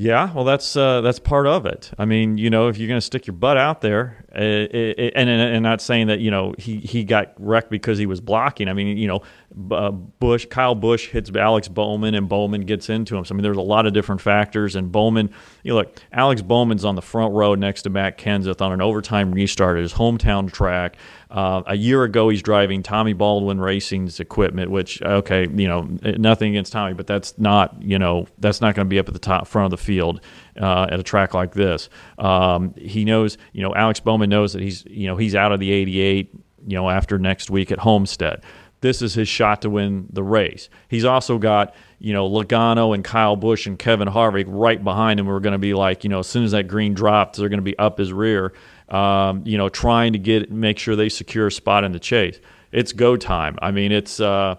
Yeah, 0.00 0.32
well, 0.32 0.44
that's 0.44 0.76
uh, 0.76 1.00
that's 1.00 1.18
part 1.18 1.48
of 1.48 1.66
it. 1.66 1.90
I 1.98 2.04
mean, 2.04 2.38
you 2.38 2.50
know, 2.50 2.68
if 2.68 2.78
you're 2.78 2.86
going 2.86 3.00
to 3.00 3.04
stick 3.06 3.26
your 3.26 3.34
butt 3.34 3.56
out 3.56 3.80
there, 3.80 4.24
uh, 4.34 4.40
it, 4.40 5.12
and, 5.16 5.30
and 5.30 5.62
not 5.62 5.80
saying 5.80 6.08
that 6.08 6.20
you 6.20 6.30
know 6.30 6.54
he 6.58 6.76
he 6.76 7.02
got 7.02 7.32
wrecked 7.38 7.70
because 7.70 7.96
he 7.96 8.04
was 8.04 8.20
blocking. 8.20 8.68
I 8.68 8.74
mean, 8.74 8.98
you 8.98 9.08
know, 9.08 9.22
uh, 9.70 9.90
Busch, 9.90 10.44
Kyle 10.46 10.74
Busch 10.74 11.08
hits 11.08 11.30
Alex 11.34 11.66
Bowman, 11.66 12.14
and 12.14 12.28
Bowman 12.28 12.62
gets 12.62 12.90
into 12.90 13.16
him. 13.16 13.24
So 13.24 13.34
I 13.34 13.36
mean, 13.36 13.42
there's 13.42 13.56
a 13.56 13.62
lot 13.62 13.86
of 13.86 13.94
different 13.94 14.20
factors. 14.20 14.76
And 14.76 14.92
Bowman, 14.92 15.30
you 15.62 15.72
know, 15.72 15.78
look, 15.78 15.98
Alex 16.12 16.42
Bowman's 16.42 16.84
on 16.84 16.94
the 16.94 17.00
front 17.00 17.32
row 17.32 17.54
next 17.54 17.82
to 17.82 17.90
Matt 17.90 18.18
Kenseth 18.18 18.60
on 18.60 18.70
an 18.70 18.82
overtime 18.82 19.32
restart 19.32 19.78
at 19.78 19.82
his 19.82 19.94
hometown 19.94 20.52
track. 20.52 20.96
Uh, 21.30 21.62
a 21.66 21.76
year 21.76 22.04
ago, 22.04 22.28
he's 22.28 22.42
driving 22.42 22.82
Tommy 22.82 23.14
Baldwin 23.14 23.60
Racing's 23.60 24.20
equipment, 24.20 24.70
which 24.70 25.00
okay, 25.00 25.46
you 25.50 25.68
know, 25.68 25.88
nothing 26.18 26.50
against 26.50 26.72
Tommy, 26.72 26.92
but 26.92 27.06
that's 27.06 27.38
not 27.38 27.80
you 27.82 27.98
know 27.98 28.26
that's 28.38 28.60
not 28.60 28.74
going 28.74 28.84
to 28.84 28.90
be 28.90 28.98
up 28.98 29.08
at 29.08 29.14
the 29.14 29.20
top 29.20 29.46
front 29.46 29.72
of 29.72 29.78
the 29.78 29.82
field 29.82 30.20
uh, 30.60 30.88
at 30.90 31.00
a 31.00 31.02
track 31.02 31.34
like 31.34 31.54
this. 31.54 31.88
Um, 32.18 32.74
he 32.76 33.04
knows, 33.04 33.38
you 33.52 33.62
know, 33.62 33.74
Alex 33.74 34.00
Bowman 34.00 34.30
knows 34.30 34.52
that 34.52 34.62
he's 34.62 34.84
you 34.86 35.06
know 35.06 35.16
he's 35.16 35.34
out 35.34 35.52
of 35.52 35.60
the 35.60 35.70
88, 35.70 36.30
you 36.66 36.76
know, 36.76 36.90
after 36.90 37.18
next 37.18 37.50
week 37.50 37.70
at 37.72 37.78
Homestead. 37.78 38.42
This 38.80 39.02
is 39.02 39.14
his 39.14 39.26
shot 39.28 39.62
to 39.62 39.70
win 39.70 40.06
the 40.12 40.22
race. 40.22 40.68
He's 40.86 41.04
also 41.04 41.36
got, 41.38 41.74
you 41.98 42.12
know, 42.12 42.30
Logano 42.30 42.94
and 42.94 43.02
Kyle 43.02 43.34
Busch 43.34 43.66
and 43.66 43.76
Kevin 43.76 44.06
Harvick 44.06 44.44
right 44.46 44.82
behind 44.82 45.18
him. 45.18 45.26
We're 45.26 45.40
going 45.40 45.52
to 45.52 45.58
be 45.58 45.74
like, 45.74 46.04
you 46.04 46.10
know, 46.10 46.20
as 46.20 46.28
soon 46.28 46.44
as 46.44 46.52
that 46.52 46.68
green 46.68 46.94
drops, 46.94 47.40
they're 47.40 47.48
going 47.48 47.58
to 47.58 47.64
be 47.64 47.76
up 47.76 47.98
his 47.98 48.12
rear 48.12 48.52
um, 48.88 49.42
you 49.44 49.58
know, 49.58 49.68
trying 49.68 50.12
to 50.14 50.18
get 50.18 50.50
make 50.50 50.78
sure 50.78 50.96
they 50.96 51.08
secure 51.08 51.48
a 51.48 51.52
spot 51.52 51.84
in 51.84 51.92
the 51.92 51.98
chase. 51.98 52.40
It's 52.72 52.92
go 52.92 53.16
time. 53.16 53.58
I 53.62 53.70
mean, 53.70 53.92
it's 53.92 54.20
uh, 54.20 54.56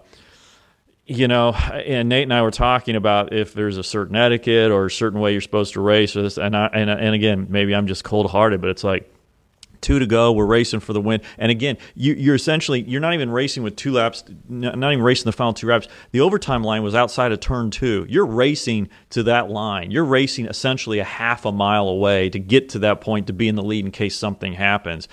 you 1.10 1.26
know, 1.26 1.50
and 1.52 2.08
Nate 2.08 2.22
and 2.22 2.32
I 2.32 2.40
were 2.42 2.52
talking 2.52 2.94
about 2.94 3.32
if 3.32 3.52
there's 3.52 3.78
a 3.78 3.82
certain 3.82 4.14
etiquette 4.14 4.70
or 4.70 4.86
a 4.86 4.90
certain 4.90 5.18
way 5.18 5.32
you're 5.32 5.40
supposed 5.40 5.72
to 5.72 5.80
race 5.80 6.14
or 6.14 6.22
this, 6.22 6.38
and 6.38 6.56
I, 6.56 6.66
and 6.72 6.88
and 6.88 7.14
again, 7.16 7.48
maybe 7.50 7.74
I'm 7.74 7.88
just 7.88 8.04
cold 8.04 8.30
hearted, 8.30 8.60
but 8.60 8.70
it's 8.70 8.84
like 8.84 9.12
two 9.80 9.98
to 9.98 10.06
go 10.06 10.32
we're 10.32 10.46
racing 10.46 10.80
for 10.80 10.92
the 10.92 11.00
win. 11.00 11.20
And 11.38 11.50
again 11.50 11.78
you, 11.94 12.14
you're 12.14 12.34
essentially 12.34 12.82
you're 12.82 13.00
not 13.00 13.14
even 13.14 13.30
racing 13.30 13.62
with 13.62 13.76
two 13.76 13.92
laps 13.92 14.24
not 14.48 14.92
even 14.92 15.02
racing 15.02 15.24
the 15.24 15.32
final 15.32 15.54
two 15.54 15.68
laps. 15.68 15.88
The 16.12 16.20
overtime 16.20 16.62
line 16.62 16.82
was 16.82 16.94
outside 16.94 17.32
of 17.32 17.40
turn 17.40 17.70
two. 17.70 18.06
You're 18.08 18.26
racing 18.26 18.88
to 19.10 19.22
that 19.24 19.50
line. 19.50 19.90
You're 19.90 20.04
racing 20.04 20.46
essentially 20.46 20.98
a 20.98 21.04
half 21.04 21.44
a 21.44 21.52
mile 21.52 21.88
away 21.88 22.28
to 22.30 22.38
get 22.38 22.68
to 22.70 22.80
that 22.80 23.00
point 23.00 23.28
to 23.28 23.32
be 23.32 23.48
in 23.48 23.54
the 23.54 23.62
lead 23.62 23.84
in 23.84 23.90
case 23.90 24.16
something 24.16 24.52
happens 24.52 25.08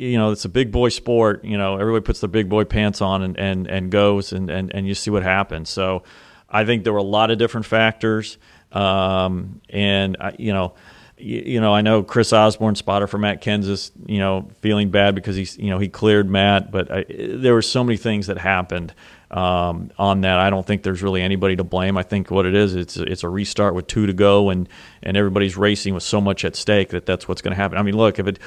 you 0.00 0.16
know 0.16 0.30
it's 0.30 0.44
a 0.44 0.48
big 0.48 0.72
boy 0.72 0.88
sport 0.88 1.44
you 1.44 1.58
know 1.58 1.76
everybody 1.76 2.02
puts 2.02 2.20
their 2.20 2.28
big 2.28 2.48
boy 2.48 2.64
pants 2.64 3.00
on 3.00 3.22
and 3.22 3.38
and, 3.38 3.66
and 3.66 3.90
goes 3.90 4.32
and, 4.32 4.50
and 4.50 4.74
and 4.74 4.86
you 4.86 4.94
see 4.94 5.10
what 5.10 5.22
happens 5.22 5.68
so 5.68 6.02
i 6.48 6.64
think 6.64 6.84
there 6.84 6.92
were 6.92 6.98
a 6.98 7.02
lot 7.02 7.30
of 7.30 7.38
different 7.38 7.66
factors 7.66 8.38
um, 8.72 9.60
and 9.68 10.16
I, 10.20 10.34
you 10.38 10.52
know 10.52 10.74
you, 11.22 11.60
know, 11.60 11.74
I 11.74 11.82
know 11.82 12.02
Chris 12.02 12.32
Osborne, 12.32 12.74
spotter 12.74 13.06
for 13.06 13.18
Matt 13.18 13.42
Kenseth, 13.42 13.90
you 14.06 14.18
know, 14.18 14.48
feeling 14.60 14.90
bad 14.90 15.14
because 15.14 15.36
he's, 15.36 15.58
you 15.58 15.70
know, 15.70 15.78
he 15.78 15.88
cleared 15.88 16.28
Matt, 16.28 16.70
but 16.70 16.90
I, 16.90 17.04
there 17.08 17.54
were 17.54 17.62
so 17.62 17.84
many 17.84 17.96
things 17.96 18.28
that 18.28 18.38
happened 18.38 18.94
um, 19.30 19.90
on 19.98 20.22
that. 20.22 20.38
I 20.38 20.50
don't 20.50 20.66
think 20.66 20.82
there's 20.82 21.02
really 21.02 21.22
anybody 21.22 21.56
to 21.56 21.64
blame. 21.64 21.96
I 21.96 22.02
think 22.02 22.30
what 22.30 22.46
it 22.46 22.54
is, 22.54 22.74
it's 22.74 22.96
it's 22.96 23.22
a 23.22 23.28
restart 23.28 23.74
with 23.74 23.86
two 23.86 24.06
to 24.06 24.12
go, 24.12 24.50
and 24.50 24.68
and 25.02 25.16
everybody's 25.16 25.56
racing 25.56 25.94
with 25.94 26.02
so 26.02 26.20
much 26.20 26.44
at 26.44 26.56
stake 26.56 26.88
that 26.90 27.06
that's 27.06 27.28
what's 27.28 27.42
going 27.42 27.52
to 27.52 27.56
happen. 27.56 27.78
I 27.78 27.82
mean, 27.82 27.96
look, 27.96 28.18
if 28.18 28.26
it 28.26 28.38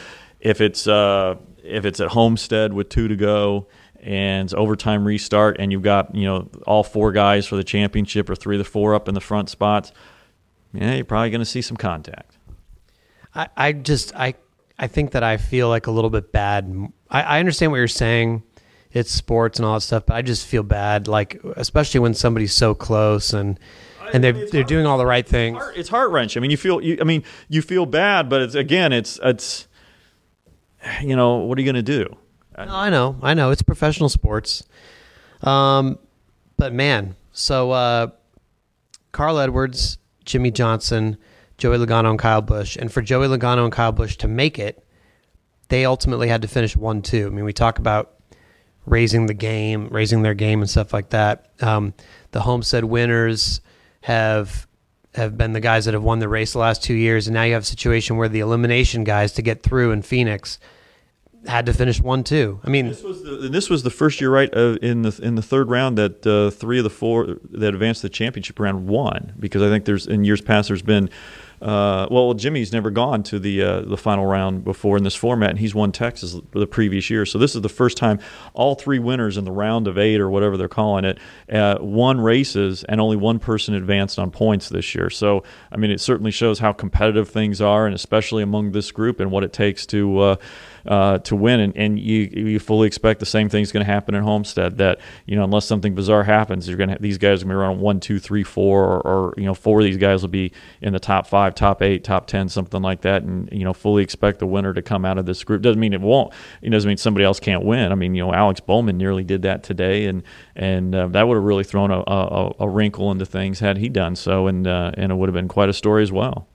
if 0.43 0.59
it's 0.61 0.85
uh, 0.85 1.35
if 1.63 1.85
it's 1.85 1.99
at 1.99 2.09
Homestead 2.09 2.73
with 2.73 2.89
two 2.89 3.07
to 3.07 3.15
go 3.15 3.67
and 4.01 4.53
overtime 4.53 5.05
restart, 5.05 5.55
and 5.57 5.71
you've 5.71 5.81
got 5.81 6.13
you 6.13 6.25
know 6.25 6.49
all 6.67 6.83
four 6.83 7.13
guys 7.13 7.47
for 7.47 7.55
the 7.55 7.63
championship 7.63 8.29
or 8.29 8.35
three 8.35 8.57
of 8.57 8.59
the 8.59 8.69
four 8.69 8.93
up 8.93 9.07
in 9.07 9.15
the 9.15 9.21
front 9.21 9.49
spots, 9.49 9.93
yeah, 10.73 10.95
you're 10.95 11.05
probably 11.05 11.29
going 11.29 11.39
to 11.39 11.45
see 11.45 11.61
some 11.61 11.77
contact. 11.77 12.37
I, 13.33 13.47
I 13.55 13.71
just 13.71 14.13
I 14.15 14.35
I 14.77 14.87
think 14.87 15.11
that 15.11 15.23
I 15.23 15.37
feel 15.37 15.69
like 15.69 15.87
a 15.87 15.91
little 15.91 16.09
bit 16.09 16.33
bad. 16.33 16.91
I, 17.09 17.21
I 17.21 17.39
understand 17.39 17.71
what 17.71 17.77
you're 17.77 17.87
saying. 17.87 18.43
It's 18.91 19.11
sports 19.11 19.57
and 19.57 19.65
all 19.65 19.75
that 19.75 19.81
stuff, 19.81 20.05
but 20.05 20.15
I 20.15 20.21
just 20.21 20.45
feel 20.45 20.61
bad, 20.61 21.07
like 21.07 21.41
especially 21.55 22.01
when 22.01 22.13
somebody's 22.13 22.53
so 22.53 22.75
close 22.75 23.33
and 23.33 23.57
and 24.11 24.23
they're 24.23 24.49
they're 24.49 24.63
doing 24.63 24.85
all 24.85 24.97
the 24.97 25.05
right 25.05 25.25
things. 25.25 25.63
It's 25.75 25.89
heart 25.89 26.11
wrench. 26.11 26.35
I 26.35 26.41
mean, 26.41 26.51
you 26.51 26.57
feel. 26.57 26.81
You, 26.81 26.97
I 26.99 27.05
mean, 27.05 27.23
you 27.47 27.61
feel 27.61 27.85
bad, 27.85 28.29
but 28.29 28.41
it's 28.41 28.55
again, 28.55 28.91
it's 28.91 29.19
it's. 29.23 29.69
You 31.01 31.15
know, 31.15 31.37
what 31.37 31.57
are 31.57 31.61
you 31.61 31.71
going 31.71 31.83
to 31.83 32.05
do? 32.05 32.15
No, 32.57 32.65
I 32.75 32.89
know, 32.89 33.17
I 33.21 33.33
know. 33.33 33.51
It's 33.51 33.61
professional 33.61 34.09
sports. 34.09 34.63
Um, 35.41 35.97
but 36.57 36.73
man, 36.73 37.15
so 37.31 37.71
uh, 37.71 38.07
Carl 39.11 39.39
Edwards, 39.39 39.97
Jimmie 40.25 40.51
Johnson, 40.51 41.17
Joey 41.57 41.77
Logano 41.77 42.09
and 42.09 42.19
Kyle 42.19 42.41
Busch. 42.41 42.77
And 42.77 42.91
for 42.91 43.01
Joey 43.01 43.27
Logano 43.27 43.63
and 43.63 43.71
Kyle 43.71 43.91
Busch 43.91 44.17
to 44.17 44.27
make 44.27 44.59
it, 44.59 44.85
they 45.69 45.85
ultimately 45.85 46.27
had 46.27 46.41
to 46.43 46.47
finish 46.47 46.75
1 46.75 47.01
2. 47.01 47.27
I 47.27 47.29
mean, 47.29 47.45
we 47.45 47.53
talk 47.53 47.79
about 47.79 48.13
raising 48.85 49.25
the 49.25 49.33
game, 49.33 49.87
raising 49.89 50.21
their 50.21 50.33
game, 50.33 50.61
and 50.61 50.69
stuff 50.69 50.93
like 50.93 51.09
that. 51.09 51.51
Um, 51.61 51.93
the 52.31 52.41
Homestead 52.41 52.83
winners 52.83 53.61
have 54.01 54.67
have 55.15 55.37
been 55.37 55.53
the 55.53 55.59
guys 55.59 55.85
that 55.85 55.93
have 55.93 56.03
won 56.03 56.19
the 56.19 56.27
race 56.27 56.53
the 56.53 56.59
last 56.59 56.83
two 56.83 56.93
years, 56.93 57.27
and 57.27 57.33
now 57.33 57.43
you 57.43 57.53
have 57.53 57.63
a 57.63 57.65
situation 57.65 58.17
where 58.17 58.29
the 58.29 58.39
elimination 58.39 59.03
guys 59.03 59.33
to 59.33 59.41
get 59.41 59.63
through 59.63 59.91
in 59.91 60.01
Phoenix 60.01 60.59
had 61.45 61.65
to 61.65 61.73
finish 61.73 61.99
one 61.99 62.23
two. 62.23 62.59
I 62.63 62.69
mean, 62.69 62.89
this 62.89 63.03
was 63.03 63.23
the 63.23 63.49
this 63.49 63.69
was 63.69 63.83
the 63.83 63.89
first 63.89 64.21
year, 64.21 64.31
right, 64.31 64.49
uh, 64.55 64.77
in 64.81 65.01
the 65.01 65.19
in 65.21 65.35
the 65.35 65.41
third 65.41 65.69
round 65.69 65.97
that 65.97 66.25
uh, 66.25 66.49
three 66.51 66.79
of 66.79 66.83
the 66.83 66.89
four 66.89 67.37
that 67.51 67.73
advanced 67.73 68.01
the 68.01 68.09
championship 68.09 68.59
round 68.59 68.87
won 68.87 69.33
because 69.39 69.61
I 69.61 69.69
think 69.69 69.85
there's 69.85 70.07
in 70.07 70.23
years 70.23 70.41
past 70.41 70.69
there's 70.69 70.81
been 70.81 71.09
uh, 71.61 72.07
well, 72.11 72.33
Jimmy's 72.33 72.71
never 72.71 72.89
gone 72.89 73.23
to 73.23 73.39
the 73.39 73.61
uh, 73.61 73.81
the 73.81 73.97
final 73.97 74.25
round 74.25 74.63
before 74.63 74.97
in 74.97 75.03
this 75.03 75.15
format, 75.15 75.51
and 75.51 75.59
he's 75.59 75.73
won 75.73 75.91
Texas 75.91 76.35
the 76.51 76.67
previous 76.67 77.09
year. 77.09 77.25
So 77.25 77.37
this 77.37 77.55
is 77.55 77.61
the 77.61 77.69
first 77.69 77.97
time 77.97 78.19
all 78.53 78.75
three 78.75 78.99
winners 78.99 79.37
in 79.37 79.45
the 79.45 79.51
round 79.51 79.87
of 79.87 79.97
eight 79.97 80.19
or 80.19 80.29
whatever 80.29 80.57
they're 80.57 80.67
calling 80.67 81.05
it 81.05 81.19
uh, 81.51 81.77
won 81.79 82.19
races, 82.19 82.83
and 82.83 82.99
only 82.99 83.17
one 83.17 83.39
person 83.39 83.73
advanced 83.73 84.19
on 84.19 84.31
points 84.31 84.69
this 84.69 84.93
year. 84.95 85.09
So 85.09 85.43
I 85.71 85.77
mean, 85.77 85.91
it 85.91 86.01
certainly 86.01 86.31
shows 86.31 86.59
how 86.59 86.73
competitive 86.73 87.29
things 87.29 87.61
are, 87.61 87.85
and 87.85 87.95
especially 87.95 88.43
among 88.43 88.71
this 88.71 88.91
group, 88.91 89.19
and 89.19 89.31
what 89.31 89.43
it 89.43 89.53
takes 89.53 89.85
to 89.87 90.37
uh, 90.85 91.19
to 91.19 91.35
win. 91.35 91.59
And, 91.59 91.77
and 91.77 91.99
you 91.99 92.29
you 92.33 92.59
fully 92.59 92.87
expect 92.87 93.19
the 93.19 93.25
same 93.25 93.49
thing 93.49 93.61
is 93.61 93.71
going 93.71 93.85
to 93.85 93.91
happen 93.91 94.15
in 94.15 94.23
Homestead. 94.23 94.77
That 94.77 94.99
you 95.25 95.35
know 95.35 95.43
unless 95.43 95.65
something 95.65 95.95
bizarre 95.95 96.23
happens, 96.23 96.67
you're 96.67 96.77
going 96.77 96.89
to 96.89 96.97
these 96.99 97.17
guys 97.17 97.41
are 97.41 97.45
going 97.45 97.49
to 97.49 97.53
be 97.55 97.61
around 97.61 97.79
one, 97.79 97.99
two, 97.99 98.19
three, 98.19 98.43
four, 98.43 98.83
or, 98.83 99.01
or 99.01 99.33
you 99.37 99.45
know 99.45 99.53
four 99.53 99.79
of 99.79 99.85
these 99.85 99.97
guys 99.97 100.21
will 100.21 100.29
be 100.29 100.51
in 100.81 100.93
the 100.93 100.99
top 100.99 101.27
five, 101.27 101.55
top 101.55 101.81
eight, 101.81 102.03
top 102.03 102.27
ten, 102.27 102.49
something 102.49 102.81
like 102.81 103.01
that. 103.01 103.23
And 103.23 103.49
you 103.51 103.63
know 103.63 103.73
fully 103.73 104.03
expect 104.03 104.39
the 104.39 104.47
winner 104.47 104.73
to 104.73 104.81
come 104.81 105.05
out 105.05 105.17
of 105.17 105.25
this 105.25 105.43
group. 105.43 105.61
Doesn't 105.61 105.79
mean 105.79 105.93
it 105.93 106.01
won't. 106.01 106.33
It 106.61 106.69
doesn't 106.69 106.87
mean 106.87 106.97
somebody 106.97 107.25
else 107.25 107.39
can't 107.39 107.63
win. 107.63 107.91
I 107.91 107.95
mean 107.95 108.15
you 108.15 108.25
know 108.25 108.33
Alex 108.33 108.59
Bowman 108.59 108.97
nearly 108.97 109.23
did 109.23 109.43
that 109.43 109.63
today, 109.63 110.05
and 110.05 110.23
and 110.55 110.93
uh, 110.95 111.07
that 111.07 111.27
would 111.27 111.35
have 111.35 111.43
really 111.43 111.63
thrown 111.63 111.91
a, 111.91 112.03
a, 112.05 112.53
a, 112.59 112.69
wrinkle 112.69 113.11
into 113.11 113.25
things 113.25 113.59
had 113.59 113.77
he 113.77 113.89
done 113.89 114.15
so, 114.15 114.47
and 114.47 114.67
uh, 114.67 114.91
and 114.95 115.11
it 115.11 115.15
would 115.15 115.29
have 115.29 115.33
been 115.33 115.47
quite 115.47 115.69
a 115.69 115.73
story 115.73 116.03
as 116.03 116.11
well 116.11 116.47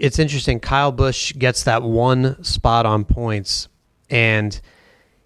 it's 0.00 0.18
interesting. 0.18 0.58
Kyle 0.58 0.90
Busch 0.90 1.34
gets 1.34 1.64
that 1.64 1.82
one 1.82 2.42
spot 2.42 2.86
on 2.86 3.04
points, 3.04 3.68
and 4.08 4.58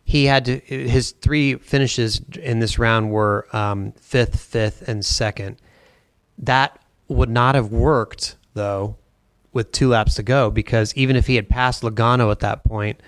he 0.03 0.25
had 0.25 0.45
to. 0.47 0.59
His 0.59 1.13
three 1.13 1.55
finishes 1.55 2.21
in 2.43 2.59
this 2.59 2.79
round 2.79 3.13
were 3.13 3.47
um, 3.53 3.93
fifth, 3.93 4.39
fifth, 4.39 4.87
and 4.89 5.05
second. 5.05 5.57
That 6.39 6.79
would 7.07 7.31
not 7.31 7.55
have 7.55 7.71
worked 7.71 8.37
though 8.55 8.97
with 9.53 9.71
two 9.71 9.89
laps 9.89 10.15
to 10.17 10.23
go 10.23 10.51
because 10.51 10.93
even 10.95 11.15
if 11.15 11.29
he 11.29 11.37
had 11.37 11.49
passed 11.49 11.83
Logano 11.83 12.33
at 12.33 12.41
that 12.41 12.65
point, 12.65 13.01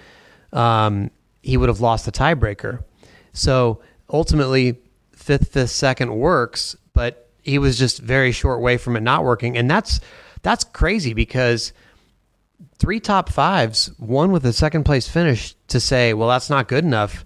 um, 0.52 1.10
he 1.42 1.56
would 1.56 1.68
have 1.68 1.80
lost 1.80 2.04
the 2.04 2.12
tiebreaker. 2.12 2.84
So 3.32 3.80
ultimately, 4.08 4.78
fifth, 5.12 5.48
fifth, 5.48 5.70
second 5.70 6.14
works, 6.16 6.76
but 6.92 7.28
he 7.42 7.58
was 7.58 7.76
just 7.76 7.98
very 7.98 8.30
short 8.30 8.60
way 8.60 8.76
from 8.76 8.96
it 8.96 9.02
not 9.02 9.24
working, 9.24 9.56
and 9.56 9.68
that's 9.68 10.00
that's 10.46 10.62
crazy 10.62 11.12
because 11.12 11.72
three 12.78 13.00
top 13.00 13.30
fives, 13.30 13.90
one 13.98 14.30
with 14.30 14.46
a 14.46 14.52
second 14.52 14.84
place 14.84 15.08
finish, 15.08 15.56
to 15.66 15.80
say, 15.80 16.14
well, 16.14 16.28
that's 16.28 16.48
not 16.48 16.68
good 16.68 16.84
enough. 16.84 17.24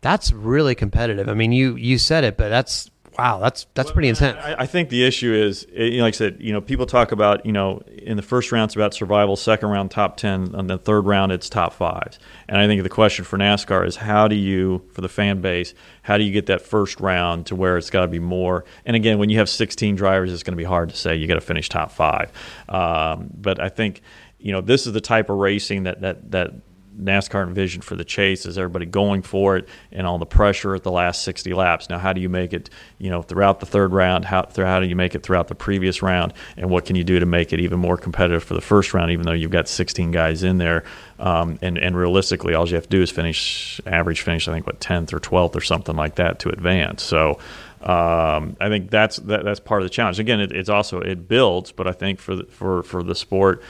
That's 0.00 0.32
really 0.32 0.74
competitive. 0.74 1.28
I 1.28 1.34
mean, 1.34 1.52
you 1.52 1.76
you 1.76 1.98
said 1.98 2.24
it, 2.24 2.38
but 2.38 2.48
that's 2.48 2.90
wow, 3.18 3.38
that's 3.38 3.66
that's 3.74 3.88
well, 3.88 3.94
pretty 3.94 4.08
intense. 4.08 4.38
I, 4.38 4.54
I, 4.60 4.66
think 4.66 4.88
the 4.88 5.04
issue 5.04 5.32
is, 5.32 5.66
you 5.72 5.98
know, 5.98 6.04
like 6.04 6.14
I 6.14 6.16
said, 6.16 6.38
you 6.40 6.52
know, 6.52 6.60
people 6.60 6.86
talk 6.86 7.12
about, 7.12 7.44
you 7.44 7.52
know, 7.52 7.82
in 7.88 8.16
the 8.16 8.22
first 8.22 8.52
round 8.52 8.68
it's 8.68 8.76
about 8.76 8.94
survival, 8.94 9.36
second 9.36 9.68
round 9.68 9.90
top 9.90 10.16
ten, 10.16 10.54
and 10.54 10.68
the 10.68 10.78
third 10.78 11.02
round 11.02 11.32
it's 11.32 11.48
top 11.48 11.72
fives. 11.72 12.18
And 12.48 12.58
I 12.58 12.66
think 12.66 12.82
the 12.82 12.88
question 12.88 13.24
for 13.24 13.38
NASCAR 13.38 13.86
is 13.86 13.96
how 13.96 14.28
do 14.28 14.36
you, 14.36 14.82
for 14.92 15.00
the 15.00 15.08
fan 15.08 15.40
base, 15.40 15.74
how 16.02 16.18
do 16.18 16.24
you 16.24 16.32
get 16.32 16.46
that 16.46 16.62
first 16.62 17.00
round 17.00 17.46
to 17.46 17.56
where 17.56 17.76
it's 17.76 17.90
got 17.90 18.02
to 18.02 18.08
be 18.08 18.18
more? 18.18 18.64
And 18.84 18.96
again, 18.96 19.18
when 19.18 19.28
you 19.28 19.38
have 19.38 19.48
16 19.48 19.96
drivers, 19.96 20.32
it's 20.32 20.42
going 20.42 20.52
to 20.52 20.60
be 20.60 20.64
hard 20.64 20.90
to 20.90 20.96
say 20.96 21.16
you 21.16 21.26
got 21.26 21.34
to 21.34 21.40
finish 21.40 21.68
top 21.68 21.92
five. 21.92 22.32
Um, 22.68 23.30
but 23.34 23.60
I 23.60 23.68
think, 23.68 24.02
you 24.38 24.52
know, 24.52 24.60
this 24.60 24.86
is 24.86 24.92
the 24.92 25.00
type 25.00 25.30
of 25.30 25.36
racing 25.36 25.84
that 25.84 26.00
that 26.00 26.30
that 26.32 26.52
NASCAR 27.00 27.46
envisioned 27.46 27.84
for 27.84 27.96
the 27.96 28.04
chase 28.04 28.46
is 28.46 28.58
everybody 28.58 28.86
going 28.86 29.22
for 29.22 29.56
it 29.56 29.68
and 29.90 30.06
all 30.06 30.18
the 30.18 30.26
pressure 30.26 30.74
at 30.74 30.82
the 30.82 30.90
last 30.90 31.22
60 31.22 31.52
laps. 31.54 31.88
Now, 31.88 31.98
how 31.98 32.12
do 32.12 32.20
you 32.20 32.28
make 32.28 32.52
it, 32.52 32.70
you 32.98 33.10
know, 33.10 33.22
throughout 33.22 33.60
the 33.60 33.66
third 33.66 33.92
round? 33.92 34.24
How, 34.24 34.46
how 34.54 34.80
do 34.80 34.86
you 34.86 34.96
make 34.96 35.14
it 35.14 35.22
throughout 35.22 35.48
the 35.48 35.54
previous 35.54 36.02
round? 36.02 36.32
And 36.56 36.70
what 36.70 36.84
can 36.84 36.96
you 36.96 37.04
do 37.04 37.18
to 37.18 37.26
make 37.26 37.52
it 37.52 37.60
even 37.60 37.78
more 37.78 37.96
competitive 37.96 38.44
for 38.44 38.54
the 38.54 38.60
first 38.60 38.94
round, 38.94 39.10
even 39.10 39.24
though 39.24 39.32
you've 39.32 39.50
got 39.50 39.68
16 39.68 40.10
guys 40.10 40.42
in 40.42 40.58
there? 40.58 40.84
Um, 41.18 41.58
and, 41.62 41.78
and 41.78 41.96
realistically, 41.96 42.54
all 42.54 42.68
you 42.68 42.74
have 42.74 42.84
to 42.84 42.90
do 42.90 43.02
is 43.02 43.10
finish, 43.10 43.80
average 43.86 44.22
finish, 44.22 44.48
I 44.48 44.52
think, 44.52 44.66
what, 44.66 44.80
10th 44.80 45.12
or 45.12 45.20
12th 45.20 45.56
or 45.56 45.60
something 45.60 45.96
like 45.96 46.16
that 46.16 46.40
to 46.40 46.48
advance. 46.48 47.02
So, 47.02 47.38
um, 47.82 48.56
I 48.60 48.68
think 48.68 48.90
that's 48.90 49.16
that, 49.16 49.44
that's 49.44 49.58
part 49.58 49.82
of 49.82 49.86
the 49.86 49.90
challenge. 49.90 50.20
Again, 50.20 50.40
it, 50.40 50.52
it's 50.52 50.68
also 50.68 51.00
it 51.00 51.26
builds, 51.26 51.72
but 51.72 51.88
I 51.88 51.92
think 51.92 52.20
for 52.20 52.36
the, 52.36 52.44
for 52.44 52.84
for 52.84 53.02
the 53.02 53.14
sport, 53.16 53.60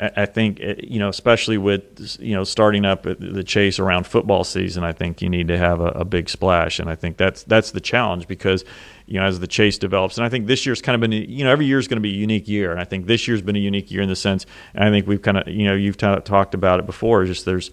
I 0.00 0.26
think 0.26 0.60
eh, 0.60 0.74
you 0.78 0.98
know, 0.98 1.08
especially 1.08 1.58
with 1.58 2.18
you 2.20 2.34
know 2.34 2.44
starting 2.44 2.84
up 2.84 3.02
the 3.02 3.42
chase 3.42 3.78
around 3.78 4.06
football 4.06 4.44
season, 4.44 4.84
I 4.84 4.92
think 4.92 5.20
you 5.20 5.28
need 5.28 5.48
to 5.48 5.58
have 5.58 5.80
a, 5.80 5.88
a, 5.88 6.04
big 6.04 6.28
splash, 6.28 6.78
and 6.78 6.88
I 6.88 6.94
think 6.94 7.16
that's 7.16 7.42
that's 7.44 7.72
the 7.72 7.80
challenge 7.80 8.28
because 8.28 8.64
you 9.06 9.18
know 9.18 9.26
as 9.26 9.40
the 9.40 9.46
chase 9.46 9.76
develops, 9.76 10.16
and 10.16 10.24
I 10.24 10.28
think 10.28 10.46
this 10.46 10.66
year's 10.66 10.80
kind 10.80 10.94
of 10.94 11.00
been 11.00 11.12
you 11.12 11.44
know 11.44 11.50
every 11.50 11.66
year 11.66 11.78
is 11.78 11.88
going 11.88 11.96
to 11.96 12.02
be 12.02 12.14
a 12.14 12.16
unique 12.16 12.46
year, 12.46 12.70
and 12.70 12.80
I 12.80 12.84
think 12.84 13.06
this 13.06 13.26
year's 13.26 13.42
been 13.42 13.56
a 13.56 13.60
unique 13.60 13.90
year 13.90 14.02
in 14.02 14.08
the 14.08 14.16
sense, 14.16 14.46
and 14.74 14.84
I 14.84 14.90
think 14.90 15.06
we've 15.06 15.22
kind 15.22 15.38
of 15.38 15.48
you 15.48 15.64
know 15.64 15.74
you've 15.74 15.96
t- 15.96 16.20
talked 16.24 16.54
about 16.54 16.78
it 16.78 16.86
before, 16.86 17.24
just 17.24 17.44
there's 17.44 17.70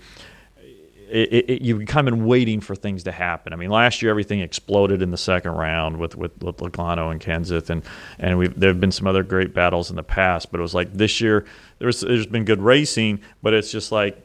it, 1.10 1.50
it, 1.50 1.62
you've 1.62 1.86
kind 1.88 2.08
of 2.08 2.16
been 2.16 2.26
waiting 2.26 2.62
for 2.62 2.76
things 2.76 3.04
to 3.04 3.12
happen. 3.12 3.54
I 3.54 3.56
mean, 3.56 3.70
last 3.70 4.02
year 4.02 4.10
everything 4.10 4.40
exploded 4.40 5.02
in 5.02 5.12
the 5.12 5.18
second 5.18 5.52
round 5.52 5.98
with 5.98 6.16
with, 6.16 6.32
with 6.44 6.62
and 6.62 6.72
Kenseth, 6.74 7.70
and 7.70 7.84
and 8.20 8.38
we 8.38 8.48
there 8.48 8.70
have 8.70 8.80
been 8.80 8.92
some 8.92 9.08
other 9.08 9.24
great 9.24 9.54
battles 9.54 9.90
in 9.90 9.96
the 9.96 10.04
past, 10.04 10.52
but 10.52 10.60
it 10.60 10.64
was 10.64 10.74
like 10.74 10.94
this 10.94 11.22
year 11.22 11.46
there's 11.80 12.02
there's 12.02 12.28
been 12.28 12.46
good 12.46 12.62
racing, 12.62 13.22
but 13.42 13.54
it's 13.54 13.72
just 13.72 13.92
like 13.92 14.22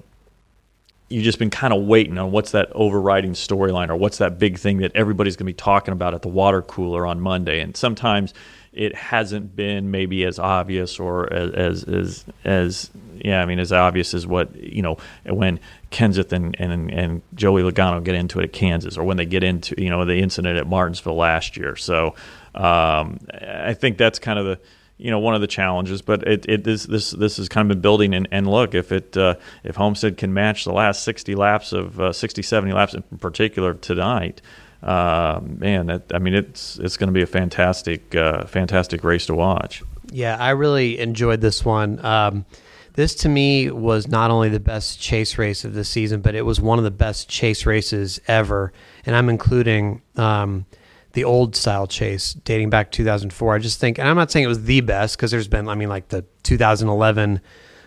you've 1.08 1.24
just 1.24 1.38
been 1.38 1.50
kind 1.50 1.72
of 1.72 1.82
waiting 1.82 2.16
on 2.18 2.30
what's 2.30 2.52
that 2.52 2.70
overriding 2.72 3.32
storyline 3.32 3.88
or 3.88 3.96
what's 3.96 4.18
that 4.18 4.38
big 4.38 4.58
thing 4.58 4.78
that 4.78 4.92
everybody's 4.94 5.34
going 5.34 5.46
to 5.46 5.52
be 5.52 5.56
talking 5.56 5.92
about 5.92 6.14
at 6.14 6.22
the 6.22 6.28
water 6.28 6.62
cooler 6.62 7.06
on 7.06 7.20
Monday, 7.20 7.60
and 7.60 7.76
sometimes 7.76 8.32
it 8.72 8.94
hasn't 8.94 9.56
been 9.56 9.90
maybe 9.90 10.24
as 10.24 10.38
obvious 10.38 11.00
or 11.00 11.32
as 11.32 11.50
as 11.52 11.84
as, 11.84 12.24
as 12.44 12.90
yeah, 13.24 13.42
I 13.42 13.46
mean, 13.46 13.58
as 13.58 13.72
obvious 13.72 14.14
as 14.14 14.26
what 14.26 14.54
you 14.54 14.82
know 14.82 14.96
when 15.26 15.58
Kenseth 15.90 16.32
and 16.32 16.54
and 16.58 16.90
and 16.90 17.22
Joey 17.34 17.62
Logano 17.62 18.02
get 18.02 18.14
into 18.14 18.38
it 18.38 18.44
at 18.44 18.52
Kansas, 18.52 18.96
or 18.96 19.04
when 19.04 19.16
they 19.16 19.26
get 19.26 19.42
into 19.42 19.74
you 19.76 19.90
know 19.90 20.04
the 20.04 20.16
incident 20.16 20.56
at 20.56 20.66
Martinsville 20.66 21.16
last 21.16 21.56
year. 21.56 21.74
So 21.76 22.14
um, 22.54 23.18
I 23.32 23.74
think 23.74 23.98
that's 23.98 24.18
kind 24.18 24.38
of 24.38 24.46
the 24.46 24.60
you 24.98 25.10
know 25.10 25.18
one 25.18 25.34
of 25.34 25.40
the 25.40 25.48
challenges. 25.48 26.00
But 26.00 26.26
it, 26.28 26.46
it 26.48 26.64
this 26.64 26.84
this 26.84 27.10
this 27.10 27.38
has 27.38 27.48
kind 27.48 27.68
of 27.68 27.74
been 27.74 27.82
building. 27.82 28.14
And, 28.14 28.28
and 28.30 28.48
look, 28.48 28.74
if 28.74 28.92
it 28.92 29.16
uh, 29.16 29.34
if 29.64 29.74
Homestead 29.76 30.16
can 30.16 30.32
match 30.32 30.64
the 30.64 30.72
last 30.72 31.02
60 31.02 31.34
laps 31.34 31.72
of 31.72 32.00
uh, 32.00 32.12
60 32.12 32.42
70 32.42 32.72
laps 32.72 32.94
in 32.94 33.02
particular 33.18 33.74
tonight. 33.74 34.40
Uh, 34.82 35.40
man, 35.42 35.86
that, 35.86 36.04
I 36.14 36.18
mean, 36.18 36.34
it's 36.34 36.78
it's 36.78 36.96
going 36.96 37.08
to 37.08 37.12
be 37.12 37.22
a 37.22 37.26
fantastic, 37.26 38.14
uh, 38.14 38.44
fantastic 38.46 39.04
race 39.04 39.26
to 39.26 39.34
watch. 39.34 39.82
Yeah, 40.10 40.36
I 40.38 40.50
really 40.50 40.98
enjoyed 40.98 41.40
this 41.40 41.64
one. 41.64 42.04
Um, 42.04 42.46
this 42.94 43.14
to 43.16 43.28
me 43.28 43.70
was 43.70 44.08
not 44.08 44.30
only 44.30 44.48
the 44.48 44.60
best 44.60 45.00
chase 45.00 45.38
race 45.38 45.64
of 45.64 45.74
the 45.74 45.84
season, 45.84 46.20
but 46.20 46.34
it 46.34 46.42
was 46.42 46.60
one 46.60 46.78
of 46.78 46.84
the 46.84 46.90
best 46.90 47.28
chase 47.28 47.66
races 47.66 48.20
ever. 48.26 48.72
And 49.06 49.14
I'm 49.14 49.28
including 49.28 50.02
um, 50.16 50.66
the 51.12 51.24
old 51.24 51.54
style 51.54 51.86
chase 51.86 52.34
dating 52.34 52.70
back 52.70 52.90
2004. 52.90 53.54
I 53.54 53.58
just 53.58 53.78
think, 53.80 53.98
and 53.98 54.08
I'm 54.08 54.16
not 54.16 54.30
saying 54.30 54.44
it 54.44 54.48
was 54.48 54.64
the 54.64 54.80
best 54.80 55.16
because 55.16 55.30
there's 55.30 55.48
been, 55.48 55.68
I 55.68 55.74
mean, 55.74 55.88
like 55.88 56.08
the 56.08 56.24
2011 56.42 57.40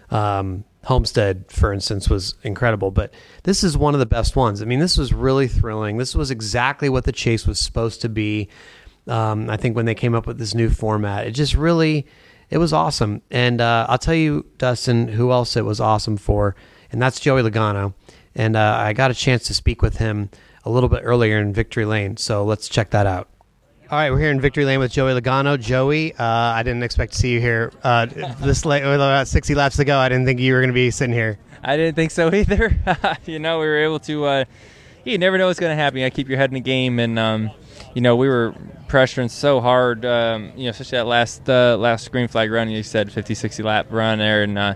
um, 0.09 0.63
Homestead, 0.83 1.45
for 1.49 1.71
instance, 1.71 2.09
was 2.09 2.35
incredible, 2.43 2.91
but 2.91 3.13
this 3.43 3.63
is 3.63 3.77
one 3.77 3.93
of 3.93 3.99
the 3.99 4.05
best 4.05 4.35
ones. 4.35 4.61
I 4.61 4.65
mean, 4.65 4.79
this 4.79 4.97
was 4.97 5.13
really 5.13 5.47
thrilling. 5.47 5.97
This 5.97 6.13
was 6.13 6.29
exactly 6.29 6.89
what 6.89 7.05
the 7.05 7.11
chase 7.11 7.47
was 7.47 7.59
supposed 7.59 8.01
to 8.01 8.09
be. 8.09 8.49
Um, 9.07 9.49
I 9.49 9.57
think 9.57 9.75
when 9.75 9.85
they 9.85 9.95
came 9.95 10.13
up 10.13 10.27
with 10.27 10.39
this 10.39 10.53
new 10.53 10.69
format, 10.69 11.25
it 11.25 11.31
just 11.31 11.55
really, 11.55 12.05
it 12.49 12.57
was 12.57 12.73
awesome. 12.73 13.21
And 13.31 13.61
uh, 13.61 13.85
I'll 13.87 13.97
tell 13.97 14.13
you, 14.13 14.45
Dustin, 14.57 15.07
who 15.07 15.31
else 15.31 15.55
it 15.55 15.65
was 15.65 15.79
awesome 15.79 16.17
for, 16.17 16.55
and 16.91 17.01
that's 17.01 17.19
Joey 17.19 17.41
Logano. 17.41 17.93
And 18.35 18.55
uh, 18.55 18.75
I 18.79 18.93
got 18.93 19.11
a 19.11 19.13
chance 19.13 19.43
to 19.43 19.53
speak 19.53 19.81
with 19.81 19.97
him 19.97 20.29
a 20.65 20.69
little 20.69 20.89
bit 20.89 21.01
earlier 21.03 21.39
in 21.39 21.53
Victory 21.53 21.85
Lane, 21.85 22.17
so 22.17 22.43
let's 22.43 22.67
check 22.67 22.89
that 22.89 23.05
out. 23.05 23.29
All 23.91 23.99
right, 23.99 24.09
we're 24.09 24.19
here 24.19 24.31
in 24.31 24.39
Victory 24.39 24.63
Lane 24.63 24.79
with 24.79 24.91
Joey 24.91 25.11
Logano. 25.11 25.59
Joey, 25.59 26.13
uh, 26.13 26.23
I 26.23 26.63
didn't 26.63 26.83
expect 26.83 27.11
to 27.13 27.19
see 27.19 27.33
you 27.33 27.41
here 27.41 27.71
uh, 27.83 28.05
this 28.39 28.65
late, 28.65 28.81
about 28.81 29.27
60 29.27 29.53
laps 29.55 29.75
to 29.75 29.83
go. 29.83 29.99
I 29.99 30.07
didn't 30.07 30.25
think 30.25 30.39
you 30.39 30.53
were 30.53 30.61
going 30.61 30.69
to 30.69 30.73
be 30.73 30.89
sitting 30.89 31.13
here. 31.13 31.37
I 31.61 31.75
didn't 31.75 31.95
think 31.95 32.11
so 32.11 32.33
either. 32.33 32.75
you 33.25 33.39
know, 33.39 33.59
we 33.59 33.65
were 33.65 33.77
able 33.77 33.99
to. 33.99 34.25
Uh, 34.25 34.45
you 35.03 35.17
never 35.17 35.37
know 35.37 35.47
what's 35.47 35.59
going 35.59 35.75
to 35.75 35.75
happen. 35.75 35.99
You 35.99 36.05
got 36.05 36.11
to 36.11 36.15
keep 36.15 36.29
your 36.29 36.37
head 36.37 36.49
in 36.49 36.53
the 36.53 36.61
game, 36.61 36.97
and 36.97 37.19
um, 37.19 37.51
you 37.93 38.01
know, 38.01 38.15
we 38.15 38.29
were 38.29 38.55
pressuring 38.87 39.29
so 39.29 39.59
hard. 39.59 40.05
Um, 40.05 40.53
you 40.55 40.63
know, 40.63 40.69
especially 40.69 40.99
that 40.99 41.07
last 41.07 41.49
uh, 41.49 41.75
last 41.77 42.09
green 42.09 42.29
flag 42.29 42.51
run. 42.51 42.69
You 42.69 42.83
said 42.83 43.11
50, 43.11 43.35
60 43.35 43.63
lap 43.63 43.87
run 43.89 44.19
there, 44.19 44.43
and 44.43 44.57
uh, 44.57 44.73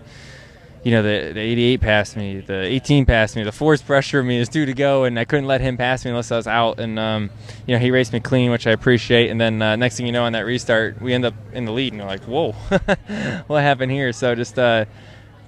you 0.84 0.92
know, 0.92 1.02
the, 1.02 1.34
the 1.34 1.40
88 1.40 1.82
passed 1.82 2.16
me, 2.18 2.40
the 2.40 2.62
18 2.62 3.06
passed 3.06 3.36
me, 3.36 3.44
the 3.44 3.52
force 3.52 3.82
pressure 3.82 4.20
of 4.20 4.26
me 4.26 4.38
is 4.38 4.48
due 4.48 4.66
to 4.66 4.74
go, 4.74 5.04
and 5.04 5.20
I 5.20 5.26
couldn't 5.26 5.48
let 5.48 5.62
him 5.62 5.78
pass 5.78 6.06
me 6.06 6.12
unless 6.12 6.32
I 6.32 6.38
was 6.38 6.48
out. 6.48 6.80
And, 6.80 6.98
um, 6.98 7.30
you 7.66 7.76
know, 7.76 7.80
he 7.80 7.92
raced 7.92 8.14
me 8.14 8.20
clean, 8.20 8.52
which 8.52 8.68
I 8.68 8.72
appreciate. 8.72 9.30
And 9.30 9.40
then 9.40 9.62
uh, 9.62 9.76
next 9.76 9.98
thing 9.98 10.06
you 10.06 10.12
know, 10.12 10.24
on 10.24 10.34
that 10.34 10.46
restart, 10.46 11.02
we 11.02 11.14
end 11.14 11.26
up 11.26 11.34
in 11.54 11.66
the 11.66 11.72
lead, 11.72 11.94
and 11.94 12.02
you're 12.02 12.10
like, 12.10 12.24
whoa, 12.24 12.52
what 13.48 13.64
happened 13.64 13.92
here? 13.92 14.14
So 14.14 14.36
just 14.36 14.58
uh, 14.58 14.86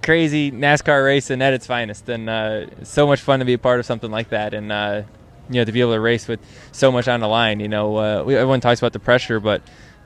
crazy 0.02 0.52
NASCAR 0.52 1.06
racing 1.06 1.42
at 1.42 1.54
its 1.54 1.68
finest, 1.68 2.10
and 2.10 2.30
uh, 2.30 2.84
so 2.84 3.08
much 3.08 3.22
fun 3.22 3.40
to 3.40 3.46
be 3.46 3.54
a 3.54 3.60
part 3.60 3.80
of 3.80 3.86
something 3.86 4.12
like 4.12 4.30
that. 4.30 4.54
And, 4.54 4.72
uh, 4.72 5.04
you 5.50 5.56
know, 5.56 5.66
to 5.66 5.72
be 5.72 5.82
able 5.82 5.94
to 5.94 6.00
race 6.00 6.28
with 6.28 6.40
so 6.72 6.92
much 6.92 7.08
on 7.08 7.22
the 7.22 7.28
line, 7.28 7.60
you 7.60 7.68
know, 7.68 7.98
uh, 7.98 8.24
we, 8.24 8.36
everyone 8.36 8.62
talks 8.62 8.80
about 8.80 8.94
the 8.94 9.00
pressure, 9.00 9.40
but 9.40 9.62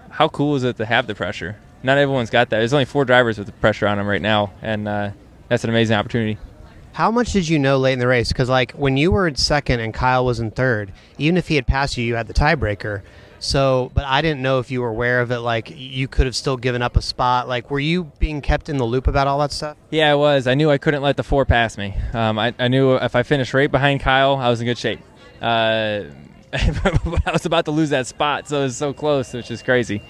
how 0.10 0.28
cool 0.28 0.56
is 0.56 0.64
it 0.64 0.78
to 0.78 0.86
have 0.86 1.08
the 1.08 1.16
pressure? 1.16 1.58
Not 1.84 1.98
everyone's 1.98 2.30
got 2.30 2.50
that. 2.50 2.60
There's 2.60 2.74
only 2.74 2.86
four 2.86 3.06
drivers 3.06 3.38
with 3.38 3.48
the 3.48 3.54
pressure 3.54 3.88
on 3.88 3.98
them 3.98 4.08
right 4.08 4.22
now, 4.22 4.54
and 4.62 4.88
uh, 4.88 5.12
that's 5.50 5.64
an 5.64 5.70
amazing 5.70 5.98
opportunity. 5.98 6.38
How 6.94 7.12
much 7.12 7.34
did 7.34 7.50
you 7.50 7.60
know 7.60 7.78
late 7.78 7.94
in 7.94 8.00
the 8.00 8.08
race? 8.08 8.30
Because 8.30 8.50
like 8.50 8.72
when 8.74 8.98
you 8.98 9.12
were 9.12 9.28
in 9.28 9.36
second 9.36 9.80
and 9.80 9.94
Kyle 9.94 10.26
was 10.26 10.40
in 10.40 10.52
third, 10.52 10.94
even 11.18 11.38
if 11.38 11.48
he 11.48 11.56
had 11.56 11.66
passed 11.66 11.98
you, 11.98 12.06
you 12.06 12.16
had 12.16 12.28
the 12.28 12.34
tiebreaker. 12.34 13.02
So, 13.40 13.92
but 13.94 14.06
I 14.06 14.22
didn't 14.22 14.42
know 14.42 14.60
if 14.60 14.72
you 14.72 14.82
were 14.82 14.88
aware 14.88 15.20
of 15.20 15.32
it. 15.32 15.40
Like 15.40 15.74
you 15.76 16.08
could 16.08 16.28
have 16.28 16.36
still 16.36 16.56
given 16.56 16.82
up 16.82 16.96
a 16.96 17.02
spot. 17.02 17.48
Like, 17.48 17.70
were 17.70 17.80
you 17.80 18.06
being 18.20 18.42
kept 18.42 18.70
in 18.70 18.78
the 18.78 18.86
loop 18.86 19.08
about 19.08 19.28
all 19.28 19.40
that 19.40 19.52
stuff? 19.52 19.76
Yeah, 19.90 20.12
I 20.12 20.16
was. 20.16 20.48
I 20.48 20.54
knew 20.54 20.70
I 20.70 20.78
couldn't 20.78 21.02
let 21.02 21.18
the 21.18 21.24
four 21.24 21.46
pass 21.46 21.78
me. 21.78 21.96
Um, 22.14 22.40
I, 22.40 22.54
I, 22.58 22.70
knew 22.70 22.96
if 22.96 23.16
I 23.16 23.24
finished 23.24 23.54
right 23.54 23.70
behind 23.70 24.00
Kyle, 24.00 24.38
I 24.38 24.50
was 24.50 24.62
in 24.62 24.68
good 24.68 24.78
shape. 24.78 25.02
Uh, 25.42 26.04
I 26.54 27.32
was 27.34 27.46
about 27.46 27.66
to 27.66 27.72
lose 27.72 27.90
that 27.90 28.08
spot, 28.08 28.48
so 28.48 28.60
it 28.60 28.64
was 28.64 28.78
so 28.78 28.94
close, 28.94 29.34
which 29.34 29.52
is 29.52 29.62
crazy. 29.62 30.02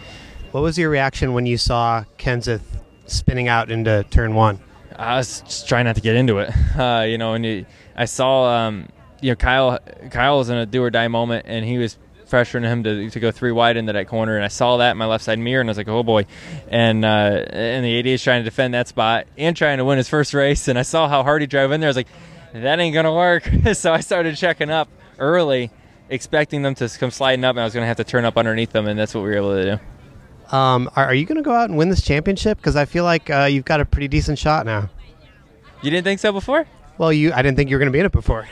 What 0.54 0.62
was 0.62 0.78
your 0.78 0.92
reaction 0.92 1.34
when 1.34 1.48
you 1.48 1.58
saw 1.58 2.04
Kenseth 2.20 2.62
spinning 3.08 3.48
out 3.48 3.72
into 3.72 4.06
turn 4.12 4.36
one? 4.36 4.60
I 4.96 5.18
was 5.18 5.42
just 5.42 5.68
trying 5.68 5.86
not 5.86 5.96
to 5.96 6.02
get 6.02 6.16
into 6.16 6.38
it. 6.38 6.54
Uh, 6.78 7.06
you 7.08 7.18
know, 7.20 7.34
and 7.34 7.46
you, 7.46 7.66
I 7.96 8.06
saw, 8.06 8.46
um, 8.46 8.88
you 9.22 9.32
know, 9.32 9.36
Kyle. 9.36 9.80
Kyle 10.10 10.38
was 10.40 10.50
in 10.50 10.58
a 10.58 10.66
do 10.66 10.84
or 10.84 10.90
die 10.90 11.08
moment, 11.08 11.46
and 11.48 11.64
he 11.64 11.78
was 11.78 11.98
pressuring 12.30 12.64
him 12.64 12.84
to, 12.84 13.10
to 13.12 13.20
go 13.20 13.32
three 13.32 13.52
wide 13.52 13.78
into 13.78 13.94
that 13.94 14.08
corner, 14.08 14.36
and 14.36 14.44
I 14.44 14.48
saw 14.48 14.78
that 14.78 14.92
in 14.92 14.98
my 14.98 15.06
left 15.06 15.24
side 15.24 15.38
mirror, 15.38 15.62
and 15.62 15.70
I 15.70 15.72
was 15.72 15.78
like, 15.78 15.88
oh 15.88 16.02
boy. 16.02 16.26
And 16.68 17.06
uh, 17.06 17.46
and 17.48 17.86
the 17.86 17.94
88 17.94 18.14
is 18.14 18.24
trying 18.24 18.42
to 18.42 18.44
defend 18.44 18.74
that 18.74 18.88
spot 18.88 19.28
and 19.38 19.56
trying 19.56 19.78
to 19.78 19.86
win 19.86 19.98
his 19.98 20.10
first 20.10 20.34
race, 20.34 20.68
and 20.68 20.78
I 20.78 20.84
saw 20.84 21.08
how 21.08 21.22
hard 21.22 21.42
he 21.42 21.48
drove 21.48 21.72
in 21.72 21.80
there. 21.80 21.88
I 21.88 21.92
was 21.92 21.98
like, 21.98 22.10
that 22.54 22.80
ain't 22.80 22.94
gonna 22.94 23.14
work. 23.14 23.50
so 23.74 23.92
I 23.92 24.02
started 24.02 24.36
checking 24.36 24.70
up 24.70 24.88
early, 25.20 25.72
expecting 26.10 26.64
them 26.64 26.76
to 26.76 26.90
come 26.90 27.12
sliding 27.12 27.44
up, 27.44 27.56
and 27.56 27.62
I 27.62 27.64
was 27.64 27.74
gonna 27.74 27.88
have 27.88 27.98
to 27.98 28.04
turn 28.04 28.26
up 28.26 28.38
underneath 28.38 28.72
them, 28.72 28.88
and 28.88 29.00
that's 29.00 29.16
what 29.16 29.22
we 29.22 29.30
were 29.30 29.36
able 29.36 29.56
to 29.56 29.78
do. 29.78 29.84
Um, 30.54 30.88
are, 30.96 31.06
are, 31.06 31.14
you 31.16 31.26
going 31.26 31.38
to 31.38 31.42
go 31.42 31.52
out 31.52 31.70
and 31.70 31.80
win 31.80 31.90
this 31.90 32.04
championship? 32.04 32.60
Because 32.60 32.76
I 32.76 32.86
feel 32.86 33.04
like 33.04 33.28
uh, 33.28 33.46
you've 33.46 33.66
got 33.66 33.82
a 33.82 33.86
pretty 33.86 34.08
decent 34.08 34.38
shot 34.38 34.68
now. 34.68 34.88
You 35.82 35.90
didn't 35.90 36.04
think 36.04 36.20
so 36.20 36.32
before? 36.32 36.68
Well, 37.00 37.12
you 37.12 37.34
I 37.34 37.42
didn't 37.42 37.58
think 37.58 37.72
you 37.72 37.76
were 37.76 37.80
going 37.80 37.92
to 37.92 37.92
be 37.92 38.00
in 38.00 38.06
it 38.06 38.12
before. 38.12 38.48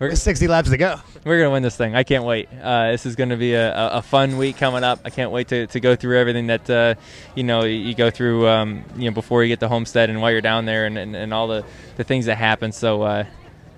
We're 0.00 0.14
60 0.14 0.48
laps 0.48 0.70
to 0.70 0.78
go. 0.78 0.96
We're 1.24 1.36
going 1.36 1.48
to 1.48 1.52
win 1.52 1.62
this 1.62 1.76
thing. 1.76 1.94
I 1.94 2.02
can't 2.02 2.24
wait. 2.24 2.48
Uh, 2.62 2.92
this 2.92 3.04
is 3.04 3.14
going 3.14 3.28
to 3.28 3.36
be 3.36 3.52
a, 3.52 3.74
a, 3.74 4.02
fun 4.02 4.38
week 4.38 4.56
coming 4.56 4.84
up. 4.84 5.00
I 5.04 5.10
can't 5.10 5.30
wait 5.30 5.48
to, 5.48 5.66
to 5.66 5.80
go 5.80 5.96
through 5.96 6.18
everything 6.18 6.46
that 6.46 6.70
uh, 6.70 6.94
you 7.34 7.42
know 7.42 7.64
you 7.64 7.94
go 7.94 8.08
through 8.08 8.48
um, 8.48 8.84
you 8.96 9.10
know 9.10 9.14
before 9.14 9.42
you 9.42 9.48
get 9.48 9.60
to 9.60 9.68
Homestead 9.68 10.08
and 10.08 10.22
while 10.22 10.30
you're 10.30 10.40
down 10.40 10.64
there 10.64 10.86
and, 10.86 10.96
and, 10.96 11.14
and 11.14 11.34
all 11.34 11.46
the, 11.48 11.64
the 11.96 12.04
things 12.04 12.24
that 12.26 12.36
happen. 12.36 12.72
So 12.72 13.02
uh, 13.02 13.24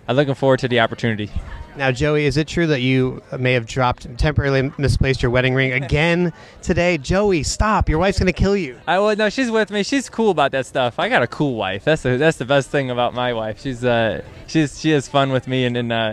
I'm 0.06 0.14
looking 0.14 0.34
forward 0.34 0.60
to 0.60 0.68
the 0.68 0.80
opportunity. 0.80 1.30
Now, 1.76 1.92
Joey, 1.92 2.26
is 2.26 2.36
it 2.36 2.48
true 2.48 2.66
that 2.66 2.80
you 2.80 3.22
may 3.38 3.52
have 3.52 3.66
dropped 3.66 4.18
temporarily 4.18 4.72
misplaced 4.76 5.22
your 5.22 5.30
wedding 5.30 5.54
ring 5.54 5.72
again 5.82 6.32
today? 6.62 6.98
Joey, 6.98 7.42
stop! 7.42 7.88
Your 7.88 7.98
wife's 7.98 8.18
gonna 8.18 8.32
kill 8.32 8.56
you. 8.56 8.78
I 8.86 8.98
well, 8.98 9.14
no, 9.16 9.30
she's 9.30 9.50
with 9.50 9.70
me. 9.70 9.82
She's 9.82 10.08
cool 10.08 10.30
about 10.30 10.52
that 10.52 10.66
stuff. 10.66 10.98
I 10.98 11.08
got 11.08 11.22
a 11.22 11.26
cool 11.26 11.54
wife. 11.54 11.84
That's 11.84 12.02
the 12.02 12.16
that's 12.16 12.38
the 12.38 12.44
best 12.44 12.70
thing 12.70 12.90
about 12.90 13.14
my 13.14 13.32
wife. 13.32 13.60
She's 13.60 13.84
uh 13.84 14.22
she's 14.46 14.80
she 14.80 14.90
has 14.90 15.08
fun 15.08 15.30
with 15.32 15.46
me 15.46 15.64
and 15.64 15.76
and 15.76 15.92
uh, 15.92 16.12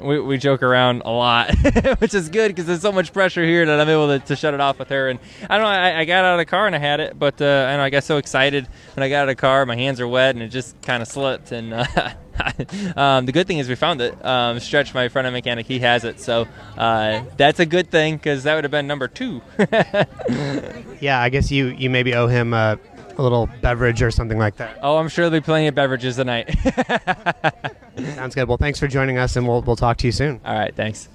we, 0.00 0.18
we 0.20 0.38
joke 0.38 0.62
around 0.62 1.02
a 1.04 1.10
lot, 1.10 1.54
which 1.98 2.14
is 2.14 2.28
good 2.28 2.48
because 2.48 2.66
there's 2.66 2.80
so 2.80 2.92
much 2.92 3.12
pressure 3.12 3.44
here 3.44 3.64
that 3.64 3.80
I'm 3.80 3.88
able 3.88 4.08
to, 4.08 4.18
to 4.26 4.36
shut 4.36 4.54
it 4.54 4.60
off 4.60 4.78
with 4.78 4.88
her. 4.88 5.08
And 5.08 5.18
I 5.48 5.56
don't 5.56 5.64
know, 5.64 5.70
I, 5.70 6.00
I 6.00 6.04
got 6.04 6.24
out 6.24 6.34
of 6.34 6.38
the 6.38 6.46
car 6.46 6.66
and 6.66 6.74
I 6.74 6.78
had 6.78 7.00
it, 7.00 7.18
but 7.18 7.40
uh, 7.40 7.68
I 7.68 7.76
know 7.76 7.82
I 7.82 7.90
got 7.90 8.04
so 8.04 8.16
excited 8.16 8.66
when 8.94 9.04
I 9.04 9.08
got 9.08 9.22
out 9.22 9.28
of 9.28 9.36
the 9.36 9.40
car, 9.40 9.64
my 9.66 9.76
hands 9.76 10.00
are 10.00 10.08
wet 10.08 10.34
and 10.34 10.42
it 10.42 10.48
just 10.48 10.80
kind 10.82 11.02
of 11.02 11.08
slipped. 11.08 11.52
And 11.52 11.74
uh, 11.74 11.86
um, 12.96 13.26
the 13.26 13.32
good 13.32 13.46
thing 13.46 13.58
is 13.58 13.68
we 13.68 13.74
found 13.74 14.00
it. 14.00 14.24
Um, 14.24 14.60
Stretch, 14.60 14.94
my 14.94 15.08
front 15.08 15.26
end 15.26 15.34
mechanic, 15.34 15.66
he 15.66 15.78
has 15.80 16.04
it, 16.04 16.20
so 16.20 16.46
uh, 16.76 17.22
that's 17.36 17.60
a 17.60 17.66
good 17.66 17.90
thing 17.90 18.16
because 18.16 18.44
that 18.44 18.54
would 18.54 18.64
have 18.64 18.70
been 18.70 18.86
number 18.86 19.08
two. 19.08 19.40
yeah, 21.00 21.20
I 21.20 21.28
guess 21.30 21.50
you 21.50 21.66
you 21.68 21.90
maybe 21.90 22.14
owe 22.14 22.26
him 22.26 22.52
a, 22.52 22.78
a 23.16 23.22
little 23.22 23.48
beverage 23.60 24.02
or 24.02 24.10
something 24.10 24.38
like 24.38 24.56
that. 24.56 24.78
Oh, 24.82 24.96
I'm 24.96 25.08
sure 25.08 25.28
there'll 25.28 25.40
be 25.40 25.44
plenty 25.44 25.66
of 25.68 25.74
beverages 25.74 26.16
tonight. 26.16 26.54
Sounds 28.14 28.34
good. 28.34 28.48
Well, 28.48 28.58
thanks 28.58 28.78
for 28.78 28.88
joining 28.88 29.18
us, 29.18 29.36
and 29.36 29.46
we'll 29.46 29.62
we'll 29.62 29.76
talk 29.76 29.96
to 29.98 30.06
you 30.06 30.12
soon. 30.12 30.40
All 30.44 30.54
right, 30.54 30.74
thanks. 30.74 31.08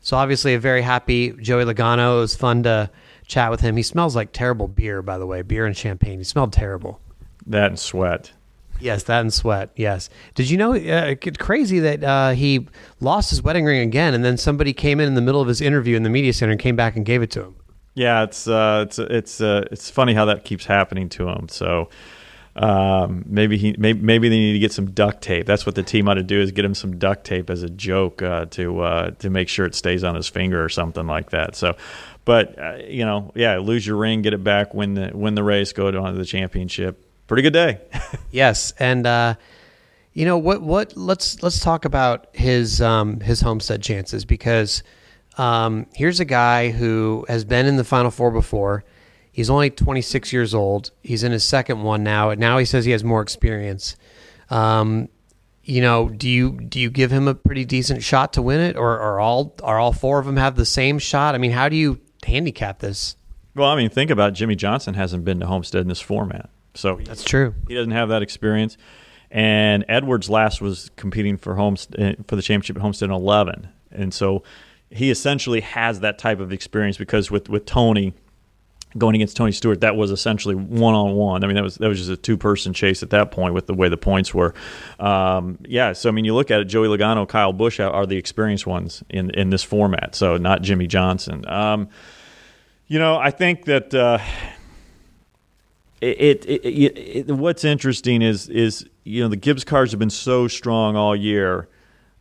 So 0.00 0.16
obviously, 0.16 0.54
a 0.54 0.58
very 0.58 0.82
happy 0.82 1.32
Joey 1.32 1.64
Logano. 1.64 2.18
It 2.18 2.20
was 2.20 2.36
fun 2.36 2.62
to 2.62 2.90
chat 3.26 3.50
with 3.50 3.60
him. 3.60 3.76
He 3.76 3.82
smells 3.82 4.16
like 4.16 4.32
terrible 4.32 4.68
beer, 4.68 5.02
by 5.02 5.18
the 5.18 5.26
way, 5.26 5.42
beer 5.42 5.66
and 5.66 5.76
champagne. 5.76 6.18
He 6.18 6.24
smelled 6.24 6.52
terrible. 6.52 7.00
That 7.46 7.66
and 7.66 7.78
sweat. 7.78 8.32
Yes, 8.80 9.02
that 9.04 9.20
and 9.20 9.32
sweat. 9.32 9.70
Yes. 9.76 10.08
Did 10.34 10.50
you 10.50 10.56
know? 10.56 10.72
Uh, 10.72 11.14
it's 11.20 11.38
crazy 11.38 11.80
that 11.80 12.04
uh, 12.04 12.30
he 12.30 12.66
lost 13.00 13.30
his 13.30 13.42
wedding 13.42 13.64
ring 13.64 13.80
again, 13.80 14.14
and 14.14 14.24
then 14.24 14.36
somebody 14.36 14.72
came 14.72 15.00
in 15.00 15.08
in 15.08 15.14
the 15.14 15.20
middle 15.20 15.40
of 15.40 15.48
his 15.48 15.60
interview 15.60 15.96
in 15.96 16.02
the 16.02 16.10
media 16.10 16.32
center 16.32 16.52
and 16.52 16.60
came 16.60 16.76
back 16.76 16.96
and 16.96 17.04
gave 17.04 17.22
it 17.22 17.30
to 17.32 17.42
him. 17.42 17.56
Yeah, 17.94 18.22
it's 18.22 18.46
uh, 18.46 18.84
it's 18.86 18.98
it's 18.98 19.40
uh, 19.40 19.64
it's 19.72 19.90
funny 19.90 20.14
how 20.14 20.26
that 20.26 20.44
keeps 20.44 20.64
happening 20.64 21.08
to 21.10 21.28
him. 21.28 21.48
So 21.48 21.88
um, 22.54 23.24
maybe 23.26 23.58
he 23.58 23.74
maybe, 23.76 24.00
maybe 24.00 24.28
they 24.28 24.36
need 24.36 24.52
to 24.52 24.58
get 24.60 24.72
some 24.72 24.92
duct 24.92 25.22
tape. 25.22 25.46
That's 25.46 25.66
what 25.66 25.74
the 25.74 25.82
team 25.82 26.08
ought 26.08 26.14
to 26.14 26.22
do 26.22 26.40
is 26.40 26.52
get 26.52 26.64
him 26.64 26.74
some 26.74 26.98
duct 26.98 27.24
tape 27.24 27.50
as 27.50 27.64
a 27.64 27.70
joke 27.70 28.22
uh, 28.22 28.44
to 28.46 28.80
uh, 28.80 29.10
to 29.12 29.30
make 29.30 29.48
sure 29.48 29.66
it 29.66 29.74
stays 29.74 30.04
on 30.04 30.14
his 30.14 30.28
finger 30.28 30.64
or 30.64 30.68
something 30.68 31.08
like 31.08 31.30
that. 31.30 31.56
So, 31.56 31.76
but 32.24 32.88
you 32.88 33.04
know, 33.04 33.32
yeah, 33.34 33.58
lose 33.58 33.84
your 33.84 33.96
ring, 33.96 34.22
get 34.22 34.32
it 34.32 34.44
back, 34.44 34.74
win 34.74 34.94
the 34.94 35.10
win 35.12 35.34
the 35.34 35.42
race, 35.42 35.72
go 35.72 35.88
on 35.88 36.12
to 36.12 36.18
the 36.18 36.24
championship. 36.24 37.04
Pretty 37.28 37.42
good 37.42 37.52
day. 37.52 37.80
yes, 38.32 38.72
and 38.80 39.06
uh, 39.06 39.34
you 40.14 40.24
know 40.24 40.38
what? 40.38 40.60
What 40.60 40.96
let's 40.96 41.40
let's 41.42 41.60
talk 41.60 41.84
about 41.84 42.26
his 42.34 42.82
um, 42.82 43.20
his 43.20 43.40
homestead 43.40 43.80
chances 43.82 44.24
because 44.24 44.82
um, 45.36 45.86
here's 45.94 46.18
a 46.18 46.24
guy 46.24 46.70
who 46.70 47.24
has 47.28 47.44
been 47.44 47.66
in 47.66 47.76
the 47.76 47.84
Final 47.84 48.10
Four 48.10 48.32
before 48.32 48.84
He's 49.38 49.50
only 49.50 49.70
26 49.70 50.32
years 50.32 50.52
old. 50.52 50.90
He's 51.04 51.22
in 51.22 51.30
his 51.30 51.44
second 51.44 51.84
one 51.84 52.02
now. 52.02 52.30
And 52.30 52.40
now 52.40 52.58
he 52.58 52.64
says 52.64 52.84
he 52.84 52.90
has 52.90 53.04
more 53.04 53.22
experience. 53.22 53.94
Um, 54.50 55.08
you 55.62 55.80
know, 55.80 56.08
do 56.08 56.28
you 56.28 56.58
do 56.58 56.80
you 56.80 56.90
give 56.90 57.12
him 57.12 57.28
a 57.28 57.36
pretty 57.36 57.64
decent 57.64 58.02
shot 58.02 58.32
to 58.32 58.42
win 58.42 58.58
it, 58.58 58.76
or 58.76 58.98
are 58.98 59.20
all 59.20 59.54
are 59.62 59.78
all 59.78 59.92
four 59.92 60.18
of 60.18 60.26
them 60.26 60.38
have 60.38 60.56
the 60.56 60.64
same 60.64 60.98
shot? 60.98 61.36
I 61.36 61.38
mean, 61.38 61.52
how 61.52 61.68
do 61.68 61.76
you 61.76 62.00
handicap 62.26 62.80
this? 62.80 63.14
Well, 63.54 63.70
I 63.70 63.76
mean, 63.76 63.90
think 63.90 64.10
about 64.10 64.30
it. 64.30 64.32
Jimmie 64.32 64.56
Johnson 64.56 64.94
hasn't 64.94 65.24
been 65.24 65.38
to 65.38 65.46
Homestead 65.46 65.82
in 65.82 65.88
this 65.88 66.00
format, 66.00 66.50
so 66.74 67.00
That's 67.02 67.24
true. 67.24 67.54
he 67.68 67.74
doesn't 67.74 67.92
have 67.92 68.08
that 68.10 68.22
experience. 68.22 68.76
And 69.30 69.84
Edwards 69.88 70.30
last 70.30 70.60
was 70.62 70.90
competing 70.96 71.36
for 71.36 71.54
Homestead 71.54 72.24
for 72.28 72.36
the 72.36 72.42
championship 72.42 72.76
at 72.76 72.82
Homestead 72.82 73.10
in 73.10 73.14
eleven, 73.14 73.68
and 73.90 74.14
so 74.14 74.42
he 74.90 75.10
essentially 75.10 75.60
has 75.60 76.00
that 76.00 76.18
type 76.18 76.40
of 76.40 76.50
experience 76.50 76.96
because 76.96 77.30
with 77.30 77.50
with 77.50 77.66
Tony 77.66 78.14
going 78.96 79.14
against 79.14 79.36
Tony 79.36 79.52
Stewart, 79.52 79.82
that 79.82 79.96
was 79.96 80.10
essentially 80.10 80.54
one 80.54 80.94
on 80.94 81.12
one. 81.14 81.44
I 81.44 81.46
mean, 81.46 81.56
that 81.56 81.62
was 81.62 81.74
that 81.76 81.88
was 81.88 81.98
just 81.98 82.10
a 82.10 82.16
two 82.16 82.38
person 82.38 82.72
chase 82.72 83.02
at 83.02 83.10
that 83.10 83.30
point 83.30 83.52
with 83.52 83.66
the 83.66 83.74
way 83.74 83.90
the 83.90 83.98
points 83.98 84.32
were. 84.32 84.54
Um, 84.98 85.58
yeah, 85.68 85.92
so 85.92 86.08
I 86.08 86.12
mean, 86.12 86.24
you 86.24 86.34
look 86.34 86.50
at 86.50 86.60
it, 86.60 86.64
Joey 86.64 86.88
Logano, 86.88 87.28
Kyle 87.28 87.52
Busch 87.52 87.80
are 87.80 88.06
the 88.06 88.16
experienced 88.16 88.66
ones 88.66 89.02
in 89.10 89.28
in 89.32 89.50
this 89.50 89.62
format. 89.62 90.14
So 90.14 90.38
not 90.38 90.62
Jimmie 90.62 90.86
Johnson. 90.86 91.46
Um, 91.46 91.90
you 92.86 92.98
know, 92.98 93.18
I 93.18 93.30
think 93.30 93.66
that. 93.66 93.92
Uh, 93.92 94.20
it, 96.00 96.44
it, 96.46 96.64
it, 96.64 97.28
it, 97.28 97.32
what's 97.32 97.64
interesting 97.64 98.22
is 98.22 98.48
is 98.48 98.86
you 99.04 99.22
know 99.22 99.28
the 99.28 99.36
Gibbs 99.36 99.64
cars 99.64 99.90
have 99.90 99.98
been 99.98 100.10
so 100.10 100.48
strong 100.48 100.96
all 100.96 101.16
year, 101.16 101.68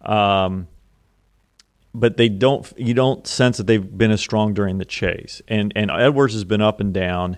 um, 0.01 0.67
but 1.93 2.17
they 2.17 2.29
don't 2.29 2.71
you 2.77 2.93
don't 2.93 3.27
sense 3.27 3.57
that 3.57 3.67
they've 3.67 3.97
been 3.97 4.11
as 4.11 4.21
strong 4.21 4.53
during 4.53 4.77
the 4.77 4.85
chase. 4.85 5.41
And 5.47 5.71
and 5.75 5.91
Edwards 5.91 6.33
has 6.33 6.43
been 6.43 6.61
up 6.61 6.79
and 6.79 6.93
down. 6.93 7.37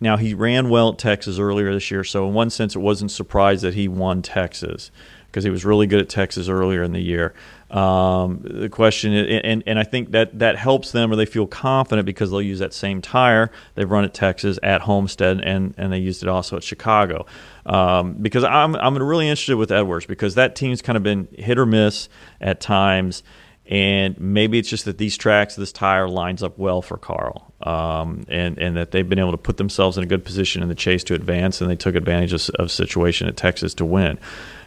Now 0.00 0.16
he 0.16 0.34
ran 0.34 0.68
well 0.68 0.90
at 0.90 0.98
Texas 0.98 1.38
earlier 1.38 1.72
this 1.72 1.90
year, 1.90 2.04
so 2.04 2.28
in 2.28 2.34
one 2.34 2.50
sense 2.50 2.76
it 2.76 2.80
wasn't 2.80 3.10
surprised 3.10 3.62
that 3.62 3.74
he 3.74 3.88
won 3.88 4.22
Texas 4.22 4.90
because 5.30 5.44
he 5.44 5.50
was 5.50 5.64
really 5.64 5.86
good 5.86 6.00
at 6.00 6.08
Texas 6.08 6.48
earlier 6.48 6.82
in 6.82 6.92
the 6.92 7.00
year. 7.00 7.34
Um, 7.70 8.40
the 8.42 8.70
question, 8.70 9.12
and 9.12 9.62
and 9.66 9.78
I 9.78 9.84
think 9.84 10.12
that 10.12 10.38
that 10.38 10.56
helps 10.56 10.92
them, 10.92 11.12
or 11.12 11.16
they 11.16 11.26
feel 11.26 11.46
confident 11.46 12.06
because 12.06 12.30
they'll 12.30 12.40
use 12.40 12.60
that 12.60 12.72
same 12.72 13.02
tire 13.02 13.50
they've 13.74 13.90
run 13.90 14.04
at 14.04 14.14
Texas, 14.14 14.58
at 14.62 14.80
Homestead, 14.80 15.42
and 15.42 15.74
and 15.76 15.92
they 15.92 15.98
used 15.98 16.22
it 16.22 16.28
also 16.28 16.56
at 16.56 16.62
Chicago. 16.62 17.26
Um, 17.66 18.14
because 18.14 18.42
I'm 18.42 18.74
I'm 18.76 18.96
really 18.96 19.28
interested 19.28 19.56
with 19.56 19.70
Edwards 19.70 20.06
because 20.06 20.34
that 20.36 20.56
team's 20.56 20.80
kind 20.80 20.96
of 20.96 21.02
been 21.02 21.28
hit 21.32 21.58
or 21.58 21.66
miss 21.66 22.08
at 22.40 22.60
times. 22.60 23.22
And 23.70 24.18
maybe 24.18 24.58
it's 24.58 24.70
just 24.70 24.86
that 24.86 24.96
these 24.96 25.18
tracks, 25.18 25.54
this 25.54 25.72
tire 25.72 26.08
lines 26.08 26.42
up 26.42 26.56
well 26.56 26.80
for 26.80 26.96
Carl, 26.96 27.52
um, 27.60 28.24
and 28.26 28.58
and 28.58 28.78
that 28.78 28.92
they've 28.92 29.06
been 29.06 29.18
able 29.18 29.32
to 29.32 29.36
put 29.36 29.58
themselves 29.58 29.98
in 29.98 30.02
a 30.02 30.06
good 30.06 30.24
position 30.24 30.62
in 30.62 30.70
the 30.70 30.74
chase 30.74 31.04
to 31.04 31.14
advance, 31.14 31.60
and 31.60 31.70
they 31.70 31.76
took 31.76 31.94
advantage 31.94 32.32
of, 32.32 32.48
of 32.58 32.70
situation 32.70 33.28
at 33.28 33.36
Texas 33.36 33.74
to 33.74 33.84
win. 33.84 34.18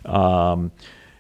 Um, 0.06 0.72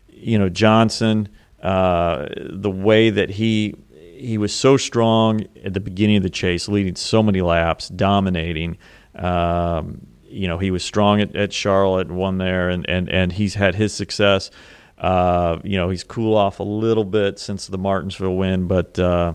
you 0.09 0.37
know, 0.37 0.49
Johnson, 0.49 1.29
uh, 1.61 2.27
the 2.37 2.71
way 2.71 3.09
that 3.09 3.29
he 3.29 3.75
he 4.21 4.37
was 4.37 4.53
so 4.53 4.77
strong 4.77 5.45
at 5.63 5.73
the 5.73 5.79
beginning 5.79 6.17
of 6.17 6.23
the 6.23 6.29
chase, 6.29 6.67
leading 6.67 6.95
so 6.95 7.23
many 7.23 7.41
laps, 7.41 7.89
dominating. 7.89 8.77
Um, 9.15 10.05
you 10.23 10.47
know, 10.47 10.59
he 10.59 10.71
was 10.71 10.83
strong 10.83 11.21
at, 11.21 11.35
at 11.35 11.51
Charlotte, 11.51 12.09
won 12.09 12.37
there, 12.37 12.69
and, 12.69 12.87
and, 12.87 13.09
and 13.09 13.33
he's 13.33 13.55
had 13.55 13.75
his 13.75 13.93
success. 13.93 14.51
Uh, 14.97 15.59
you 15.63 15.77
know, 15.77 15.89
he's 15.89 16.03
cool 16.03 16.35
off 16.37 16.59
a 16.59 16.63
little 16.63 17.03
bit 17.03 17.39
since 17.39 17.67
the 17.67 17.77
Martinsville 17.77 18.35
win, 18.35 18.67
but 18.67 18.97
uh, 18.99 19.33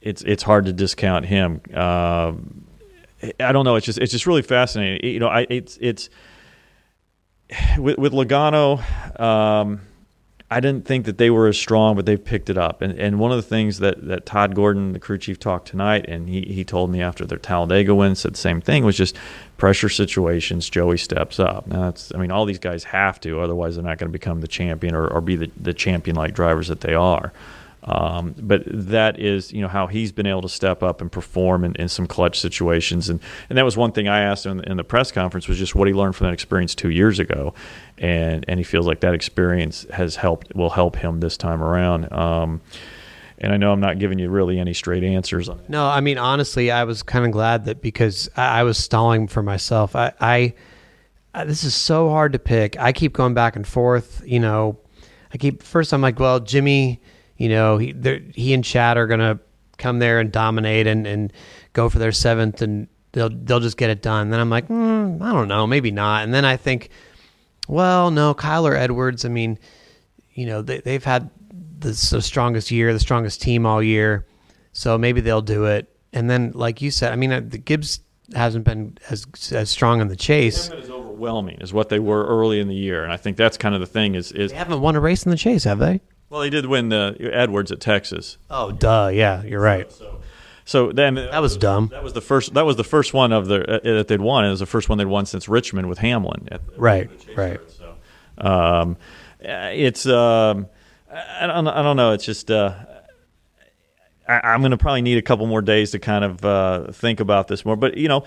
it's 0.00 0.22
it's 0.22 0.42
hard 0.42 0.66
to 0.66 0.72
discount 0.72 1.24
him. 1.24 1.60
Uh, 1.72 2.32
I 3.40 3.52
don't 3.52 3.64
know. 3.64 3.76
It's 3.76 3.86
just 3.86 3.98
it's 3.98 4.10
just 4.10 4.26
really 4.26 4.42
fascinating. 4.42 5.08
You 5.08 5.20
know, 5.20 5.28
I 5.28 5.46
it's 5.48 5.78
it's 5.80 6.10
with 7.78 7.98
with 7.98 8.12
Logano. 8.12 8.80
Um, 9.20 9.80
I 10.48 10.60
didn't 10.60 10.86
think 10.86 11.06
that 11.06 11.18
they 11.18 11.28
were 11.28 11.48
as 11.48 11.58
strong, 11.58 11.96
but 11.96 12.06
they've 12.06 12.24
picked 12.24 12.50
it 12.50 12.56
up. 12.56 12.80
And 12.80 12.96
and 12.98 13.18
one 13.18 13.32
of 13.32 13.36
the 13.36 13.42
things 13.42 13.80
that, 13.80 14.06
that 14.06 14.26
Todd 14.26 14.54
Gordon, 14.54 14.92
the 14.92 15.00
crew 15.00 15.18
chief, 15.18 15.40
talked 15.40 15.66
tonight, 15.66 16.04
and 16.06 16.28
he, 16.28 16.42
he 16.42 16.64
told 16.64 16.90
me 16.90 17.02
after 17.02 17.24
their 17.24 17.38
Talladega 17.38 17.94
win, 17.94 18.14
said 18.14 18.34
the 18.34 18.38
same 18.38 18.60
thing, 18.60 18.84
was 18.84 18.96
just 18.96 19.16
pressure 19.56 19.88
situations, 19.88 20.70
Joey 20.70 20.98
steps 20.98 21.40
up. 21.40 21.66
Now 21.66 21.82
that's 21.82 22.14
I 22.14 22.18
mean, 22.18 22.30
all 22.30 22.44
these 22.44 22.60
guys 22.60 22.84
have 22.84 23.18
to, 23.20 23.40
otherwise 23.40 23.74
they're 23.74 23.84
not 23.84 23.98
going 23.98 24.08
to 24.08 24.12
become 24.12 24.40
the 24.40 24.48
champion 24.48 24.94
or, 24.94 25.08
or 25.08 25.20
be 25.20 25.34
the, 25.34 25.50
the 25.60 25.74
champion 25.74 26.14
like 26.14 26.32
drivers 26.32 26.68
that 26.68 26.80
they 26.80 26.94
are. 26.94 27.32
Um, 27.86 28.34
but 28.38 28.62
that 28.66 29.20
is, 29.20 29.52
you 29.52 29.62
know, 29.62 29.68
how 29.68 29.86
he's 29.86 30.10
been 30.10 30.26
able 30.26 30.42
to 30.42 30.48
step 30.48 30.82
up 30.82 31.00
and 31.00 31.10
perform 31.10 31.64
in, 31.64 31.74
in 31.76 31.88
some 31.88 32.06
clutch 32.06 32.40
situations, 32.40 33.08
and 33.08 33.20
and 33.48 33.56
that 33.56 33.64
was 33.64 33.76
one 33.76 33.92
thing 33.92 34.08
I 34.08 34.20
asked 34.20 34.44
him 34.44 34.60
in 34.60 34.76
the 34.76 34.84
press 34.84 35.12
conference 35.12 35.46
was 35.46 35.56
just 35.56 35.74
what 35.76 35.86
he 35.86 35.94
learned 35.94 36.16
from 36.16 36.26
that 36.26 36.32
experience 36.32 36.74
two 36.74 36.90
years 36.90 37.20
ago, 37.20 37.54
and 37.98 38.44
and 38.48 38.58
he 38.58 38.64
feels 38.64 38.86
like 38.86 39.00
that 39.00 39.14
experience 39.14 39.86
has 39.92 40.16
helped 40.16 40.54
will 40.54 40.70
help 40.70 40.96
him 40.96 41.20
this 41.20 41.36
time 41.36 41.62
around. 41.62 42.12
Um, 42.12 42.60
and 43.38 43.52
I 43.52 43.56
know 43.56 43.72
I'm 43.72 43.80
not 43.80 43.98
giving 43.98 44.18
you 44.18 44.30
really 44.30 44.58
any 44.58 44.74
straight 44.74 45.04
answers 45.04 45.48
on. 45.48 45.60
No, 45.68 45.86
I 45.86 46.00
mean 46.00 46.18
honestly, 46.18 46.72
I 46.72 46.84
was 46.84 47.04
kind 47.04 47.24
of 47.24 47.30
glad 47.30 47.66
that 47.66 47.80
because 47.80 48.28
I, 48.36 48.60
I 48.60 48.62
was 48.64 48.78
stalling 48.78 49.28
for 49.28 49.42
myself. 49.42 49.94
I, 49.94 50.12
I, 50.20 50.54
I 51.34 51.44
this 51.44 51.62
is 51.62 51.74
so 51.74 52.08
hard 52.08 52.32
to 52.32 52.40
pick. 52.40 52.76
I 52.80 52.92
keep 52.92 53.12
going 53.12 53.34
back 53.34 53.54
and 53.54 53.64
forth. 53.64 54.22
You 54.26 54.40
know, 54.40 54.78
I 55.32 55.36
keep 55.36 55.62
first 55.62 55.92
I'm 55.92 56.00
like, 56.00 56.18
well, 56.18 56.40
Jimmy 56.40 57.00
you 57.36 57.48
know, 57.48 57.78
he 57.78 57.94
he 58.34 58.54
and 58.54 58.64
Chad 58.64 58.96
are 58.96 59.06
gonna 59.06 59.38
come 59.78 59.98
there 59.98 60.20
and 60.20 60.32
dominate 60.32 60.86
and, 60.86 61.06
and 61.06 61.32
go 61.72 61.88
for 61.88 61.98
their 61.98 62.12
seventh, 62.12 62.62
and 62.62 62.88
they'll 63.12 63.30
they'll 63.30 63.60
just 63.60 63.76
get 63.76 63.90
it 63.90 64.02
done. 64.02 64.30
Then 64.30 64.40
I'm 64.40 64.50
like, 64.50 64.68
mm, 64.68 65.20
I 65.22 65.32
don't 65.32 65.48
know, 65.48 65.66
maybe 65.66 65.90
not. 65.90 66.24
And 66.24 66.32
then 66.32 66.44
I 66.44 66.56
think, 66.56 66.90
well, 67.68 68.10
no, 68.10 68.34
Kyler 68.34 68.76
Edwards. 68.76 69.24
I 69.24 69.28
mean, 69.28 69.58
you 70.34 70.46
know, 70.46 70.62
they 70.62 70.80
they've 70.80 71.04
had 71.04 71.30
the, 71.78 71.88
the 71.88 72.22
strongest 72.22 72.70
year, 72.70 72.92
the 72.92 73.00
strongest 73.00 73.42
team 73.42 73.66
all 73.66 73.82
year, 73.82 74.26
so 74.72 74.96
maybe 74.96 75.20
they'll 75.20 75.42
do 75.42 75.66
it. 75.66 75.88
And 76.12 76.30
then, 76.30 76.52
like 76.54 76.80
you 76.80 76.90
said, 76.90 77.12
I 77.12 77.16
mean, 77.16 77.32
uh, 77.32 77.42
the 77.44 77.58
Gibbs 77.58 78.00
hasn't 78.34 78.64
been 78.64 78.96
as 79.10 79.26
as 79.52 79.70
strong 79.70 80.00
in 80.00 80.08
the 80.08 80.16
chase. 80.16 80.70
Is 80.70 80.90
overwhelming 80.90 81.58
is 81.60 81.72
what 81.72 81.88
they 81.88 81.98
were 81.98 82.26
early 82.26 82.60
in 82.60 82.68
the 82.68 82.74
year, 82.74 83.04
and 83.04 83.12
I 83.12 83.16
think 83.16 83.36
that's 83.36 83.56
kind 83.56 83.74
of 83.74 83.80
the 83.80 83.86
thing. 83.86 84.14
Is 84.14 84.32
is 84.32 84.50
they 84.52 84.56
haven't 84.56 84.80
won 84.80 84.96
a 84.96 85.00
race 85.00 85.24
in 85.24 85.30
the 85.30 85.36
chase, 85.36 85.64
have 85.64 85.78
they? 85.78 86.00
Well, 86.28 86.40
they 86.40 86.50
did 86.50 86.66
win 86.66 86.88
the 86.88 87.16
Edwards 87.32 87.70
at 87.70 87.80
Texas. 87.80 88.36
Oh, 88.50 88.72
duh! 88.72 89.10
Yeah, 89.12 89.42
you're 89.44 89.60
right. 89.60 89.90
So, 89.92 90.20
so 90.64 90.92
then 90.92 91.14
that 91.14 91.38
was 91.38 91.56
dumb. 91.56 91.88
That 91.92 92.02
was 92.02 92.14
the 92.14 92.20
first. 92.20 92.54
That 92.54 92.66
was 92.66 92.76
the 92.76 92.84
first 92.84 93.14
one 93.14 93.32
of 93.32 93.46
the 93.46 93.76
uh, 93.76 93.96
that 93.96 94.08
they'd 94.08 94.20
won. 94.20 94.44
It 94.44 94.50
was 94.50 94.60
the 94.60 94.66
first 94.66 94.88
one 94.88 94.98
they'd 94.98 95.04
won 95.04 95.26
since 95.26 95.48
Richmond 95.48 95.88
with 95.88 95.98
Hamlin. 95.98 96.48
At, 96.50 96.62
right. 96.76 97.08
Right. 97.36 97.60
So, 97.70 97.94
um, 98.38 98.96
it's 99.40 100.06
um, 100.06 100.66
I 101.10 101.46
don't 101.46 101.68
I 101.68 101.82
don't 101.82 101.96
know. 101.96 102.12
It's 102.12 102.24
just 102.24 102.50
uh, 102.50 102.74
I, 104.28 104.54
am 104.54 104.60
going 104.60 104.72
to 104.72 104.76
probably 104.76 105.02
need 105.02 105.18
a 105.18 105.22
couple 105.22 105.46
more 105.46 105.62
days 105.62 105.92
to 105.92 105.98
kind 105.98 106.24
of 106.24 106.44
uh, 106.44 106.92
think 106.92 107.20
about 107.20 107.48
this 107.48 107.64
more. 107.64 107.76
But 107.76 107.96
you 107.96 108.08
know, 108.08 108.24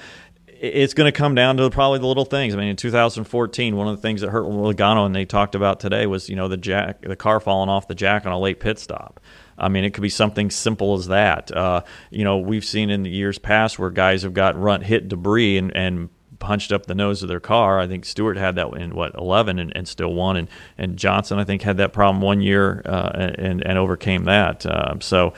it's 0.61 0.93
going 0.93 1.11
to 1.11 1.17
come 1.17 1.35
down 1.35 1.57
to 1.57 1.69
probably 1.69 1.99
the 1.99 2.07
little 2.07 2.25
things. 2.25 2.53
I 2.53 2.57
mean, 2.57 2.67
in 2.67 2.75
2014, 2.75 3.75
one 3.75 3.87
of 3.87 3.95
the 3.95 4.01
things 4.01 4.21
that 4.21 4.29
hurt 4.29 4.43
Logano 4.43 5.05
and 5.05 5.15
they 5.15 5.25
talked 5.25 5.55
about 5.55 5.79
today 5.79 6.05
was 6.05 6.27
you 6.29 6.35
know 6.35 6.47
the 6.47 6.57
jack, 6.57 7.01
the 7.01 7.15
car 7.15 7.39
falling 7.39 7.69
off 7.69 7.87
the 7.87 7.95
jack 7.95 8.25
on 8.25 8.31
a 8.31 8.39
late 8.39 8.59
pit 8.59 8.77
stop. 8.77 9.19
I 9.57 9.69
mean, 9.69 9.83
it 9.83 9.93
could 9.93 10.01
be 10.01 10.09
something 10.09 10.49
simple 10.49 10.95
as 10.95 11.07
that. 11.07 11.51
Uh, 11.51 11.81
you 12.09 12.23
know, 12.23 12.37
we've 12.37 12.65
seen 12.65 12.89
in 12.89 13.03
the 13.03 13.09
years 13.09 13.37
past 13.37 13.79
where 13.79 13.89
guys 13.89 14.23
have 14.23 14.33
got 14.33 14.59
run 14.59 14.81
hit 14.81 15.09
debris 15.09 15.57
and, 15.57 15.75
and 15.75 16.09
punched 16.39 16.71
up 16.71 16.85
the 16.85 16.95
nose 16.95 17.21
of 17.23 17.29
their 17.29 17.41
car. 17.41 17.79
I 17.79 17.87
think 17.87 18.05
Stewart 18.05 18.37
had 18.37 18.55
that 18.55 18.69
in 18.75 18.95
what 18.95 19.15
11 19.15 19.59
and, 19.59 19.75
and 19.75 19.87
still 19.87 20.13
won, 20.13 20.35
and 20.35 20.47
and 20.77 20.97
Johnson 20.97 21.39
I 21.39 21.45
think 21.45 21.61
had 21.61 21.77
that 21.77 21.93
problem 21.93 22.21
one 22.21 22.41
year 22.41 22.81
uh, 22.85 23.11
and 23.13 23.65
and 23.65 23.77
overcame 23.77 24.25
that. 24.25 24.65
Uh, 24.65 24.95
so, 24.99 25.33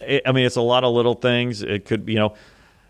it, 0.00 0.22
I 0.24 0.32
mean, 0.32 0.46
it's 0.46 0.56
a 0.56 0.62
lot 0.62 0.84
of 0.84 0.94
little 0.94 1.14
things. 1.14 1.62
It 1.62 1.84
could 1.84 2.08
you 2.08 2.16
know 2.16 2.34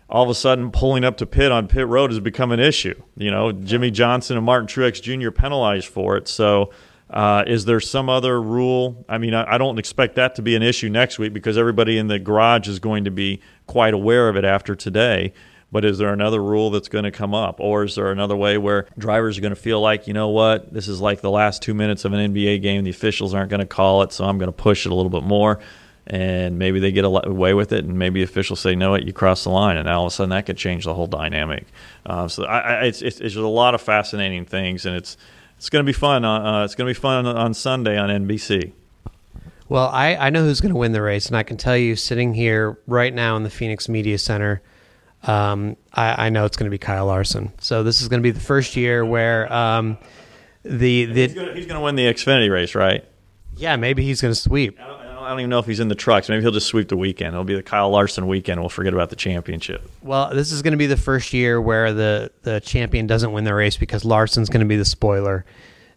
all 0.09 0.23
of 0.23 0.29
a 0.29 0.35
sudden 0.35 0.71
pulling 0.71 1.03
up 1.03 1.17
to 1.17 1.25
pit 1.25 1.51
on 1.51 1.67
pit 1.67 1.87
road 1.87 2.09
has 2.11 2.19
become 2.19 2.51
an 2.51 2.59
issue. 2.59 2.99
You 3.15 3.31
know, 3.31 3.51
Jimmie 3.51 3.91
Johnson 3.91 4.37
and 4.37 4.45
Martin 4.45 4.67
Truex 4.67 5.01
Jr. 5.01 5.31
penalized 5.31 5.87
for 5.87 6.17
it. 6.17 6.27
So, 6.27 6.71
uh, 7.09 7.43
is 7.47 7.65
there 7.65 7.79
some 7.79 8.09
other 8.09 8.41
rule? 8.41 9.05
I 9.09 9.17
mean, 9.17 9.33
I, 9.33 9.55
I, 9.55 9.57
don't 9.57 9.79
expect 9.79 10.15
that 10.15 10.35
to 10.35 10.43
be 10.43 10.55
an 10.55 10.61
issue 10.61 10.89
next 10.89 11.17
week 11.17 11.33
because 11.33 11.57
everybody 11.57 11.97
in 11.97 12.07
the 12.07 12.19
garage 12.19 12.67
is 12.67 12.77
going 12.77 13.05
to 13.05 13.11
be 13.11 13.41
quite 13.65 13.95
aware 13.95 14.29
of 14.29 14.35
it 14.35 14.45
after 14.45 14.75
today. 14.75 15.33
But 15.71 15.85
is 15.85 15.97
there 15.97 16.13
another 16.13 16.41
rule 16.41 16.69
that's 16.69 16.87
going 16.87 17.05
to 17.05 17.11
come 17.11 17.33
up? 17.33 17.59
Or 17.59 17.83
is 17.83 17.95
there 17.95 18.11
another 18.11 18.35
way 18.35 18.59
where 18.59 18.87
drivers 18.97 19.37
are 19.37 19.41
going 19.41 19.53
to 19.53 19.59
feel 19.59 19.81
like, 19.81 20.07
you 20.07 20.13
know 20.13 20.29
what, 20.29 20.71
this 20.71 20.87
is 20.87 21.01
like 21.01 21.21
the 21.21 21.31
last 21.31 21.61
two 21.61 21.73
minutes 21.73 22.05
of 22.05 22.13
an 22.13 22.33
NBA 22.33 22.61
game. 22.61 22.83
The 22.83 22.89
officials 22.91 23.33
aren't 23.33 23.49
going 23.49 23.59
to 23.59 23.67
call 23.67 24.03
it, 24.03 24.11
so 24.11 24.25
I'm 24.25 24.37
going 24.37 24.47
to 24.47 24.51
push 24.51 24.85
it 24.85 24.91
a 24.91 24.95
little 24.95 25.11
bit 25.11 25.23
more 25.23 25.59
and 26.09 26.57
maybe 26.57 26.79
they 26.79 26.91
get 26.91 27.05
away 27.05 27.53
with 27.53 27.71
it, 27.71 27.85
and 27.85 27.97
maybe 27.97 28.23
officials 28.23 28.59
say, 28.59 28.75
"No, 28.75 28.95
it 28.95 29.03
you 29.03 29.13
crossed 29.13 29.43
the 29.43 29.51
line," 29.51 29.77
and 29.77 29.87
all 29.87 30.05
of 30.05 30.11
a 30.11 30.15
sudden 30.15 30.31
that 30.31 30.45
could 30.45 30.57
change 30.57 30.85
the 30.85 30.93
whole 30.93 31.07
dynamic. 31.07 31.65
Uh, 32.05 32.27
so 32.27 32.45
I, 32.45 32.59
I, 32.59 32.73
it's, 32.85 33.01
it's, 33.01 33.19
it's, 33.19 33.35
a 33.35 33.41
lot 33.41 33.75
of 33.75 33.81
fascinating 33.81 34.45
things, 34.45 34.85
and 34.85 34.95
it's 34.95 35.17
it's 35.57 35.69
going 35.69 35.85
to 35.85 35.87
be 35.87 35.93
fun. 35.93 36.25
Uh, 36.25 36.63
it's 36.63 36.73
going 36.73 36.87
to 36.87 36.99
be 36.99 36.99
fun 36.99 37.27
on 37.27 37.53
Sunday 37.53 37.97
on 37.97 38.09
NBC. 38.09 38.71
Well, 39.67 39.89
I, 39.89 40.15
I 40.15 40.29
know 40.31 40.43
who's 40.43 40.61
going 40.61 40.73
to 40.73 40.79
win 40.79 40.93
the 40.93 41.01
race, 41.01 41.27
and 41.27 41.37
I 41.37 41.43
can 41.43 41.57
tell 41.57 41.77
you, 41.77 41.95
sitting 41.95 42.33
here 42.33 42.79
right 42.87 43.13
now 43.13 43.37
in 43.37 43.43
the 43.43 43.51
Phoenix 43.51 43.87
Media 43.87 44.17
Center, 44.17 44.63
um, 45.23 45.77
I, 45.93 46.25
I 46.25 46.29
know 46.29 46.45
it's 46.45 46.57
going 46.57 46.65
to 46.65 46.71
be 46.71 46.79
Kyle 46.79 47.05
Larson. 47.05 47.51
So 47.59 47.83
this 47.83 48.01
is 48.01 48.07
going 48.07 48.19
to 48.19 48.23
be 48.23 48.31
the 48.31 48.39
first 48.39 48.75
year 48.75 49.05
where 49.05 49.51
um, 49.53 49.99
the 50.63 51.05
the 51.05 51.27
He's 51.27 51.53
he's 51.53 51.65
gonna 51.67 51.81
win 51.81 51.95
the 51.95 52.11
Xfinity 52.11 52.51
race, 52.51 52.73
right? 52.73 53.05
yeah 53.59 53.75
maybe 53.75 54.03
he's 54.03 54.21
going 54.21 54.33
to 54.33 54.39
sweep. 54.39 54.79
I 55.29 55.31
don't, 55.31 55.37
I 55.37 55.39
don't- 55.39 55.39
I 55.39 55.39
don't 55.39 55.39
even 55.41 55.49
know 55.51 55.59
if 55.59 55.65
he's 55.67 55.79
in 55.79 55.87
the 55.89 55.95
trucks. 55.95 56.27
Maybe 56.27 56.41
he'll 56.41 56.51
just 56.51 56.67
sweep 56.67 56.87
the 56.89 56.97
weekend. 56.97 57.33
It'll 57.33 57.43
be 57.43 57.53
the 57.55 57.61
Kyle 57.63 57.89
Larson 57.91 58.27
weekend. 58.27 58.59
We'll 58.59 58.69
forget 58.69 58.93
about 58.93 59.09
the 59.11 59.15
championship. 59.15 59.89
Well, 60.01 60.33
this 60.33 60.51
is 60.51 60.61
going 60.63 60.71
to 60.71 60.77
be 60.77 60.87
the 60.87 60.97
first 60.97 61.33
year 61.33 61.61
where 61.61 61.93
the 61.93 62.31
the 62.41 62.59
champion 62.61 63.05
doesn't 63.07 63.31
win 63.31 63.43
the 63.43 63.53
race 63.53 63.77
because 63.77 64.03
Larson's 64.03 64.49
going 64.49 64.61
to 64.61 64.65
be 64.67 64.75
the 64.75 64.85
spoiler, 64.85 65.45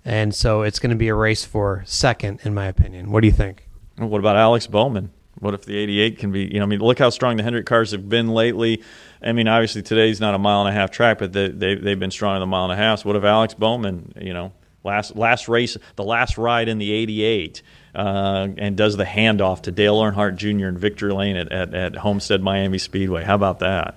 and 0.05 0.35
so 0.35 0.63
it's 0.63 0.79
going 0.79 0.91
to 0.91 0.97
be 0.97 1.09
a 1.09 1.15
race 1.15 1.45
for 1.45 1.83
second, 1.87 2.41
in 2.45 2.53
my 2.55 2.67
opinion. 2.67 3.11
What 3.11 3.21
do 3.23 3.27
you 3.27 3.33
think? 3.33 3.67
What 3.97 4.19
about 4.19 4.37
Alex 4.37 4.67
Bowman? 4.67 5.11
What 5.39 5.55
if 5.55 5.65
the 5.65 5.77
88 5.77 6.19
can 6.19 6.31
be, 6.31 6.45
you 6.45 6.59
know, 6.61 6.65
I 6.65 6.67
mean, 6.67 6.81
look 6.81 6.99
how 7.01 7.11
strong 7.11 7.37
the 7.37 7.43
Hendrick 7.43 7.67
cars 7.67 7.91
have 7.93 8.09
been 8.09 8.29
lately. 8.29 8.83
I 9.23 9.33
mean, 9.33 9.49
obviously 9.49 9.83
today's 9.83 10.21
not 10.21 10.35
a 10.35 10.39
mile 10.39 10.61
and 10.61 10.69
a 10.69 10.73
half 10.73 10.91
track, 10.93 11.19
but 11.19 11.33
they, 11.33 11.49
they, 11.49 11.75
they've 11.75 11.99
been 11.99 12.13
strong 12.13 12.37
in 12.37 12.41
the 12.41 12.47
mile 12.47 12.65
and 12.65 12.73
a 12.73 12.77
half. 12.77 13.01
So 13.01 13.09
what 13.09 13.17
if 13.17 13.25
Alex 13.25 13.55
Bowman, 13.55 14.13
you 14.21 14.33
know, 14.35 14.53
last 14.85 15.17
last 15.17 15.49
race, 15.49 15.77
the 15.97 16.05
last 16.05 16.39
ride 16.39 16.69
in 16.69 16.79
the 16.79 16.93
88, 16.93 17.63
uh, 17.95 18.49
and 18.59 18.77
does 18.77 18.97
the 18.97 19.05
handoff 19.05 19.63
to 19.63 19.71
Dale 19.71 20.01
Earnhardt 20.01 20.37
Jr. 20.37 20.67
and 20.67 20.79
Victory 20.79 21.13
Lane 21.13 21.37
at, 21.37 21.51
at, 21.53 21.75
at 21.75 21.97
Homestead 21.97 22.43
Miami 22.43 22.79
Speedway? 22.79 23.25
How 23.25 23.35
about 23.35 23.61
that? 23.61 23.97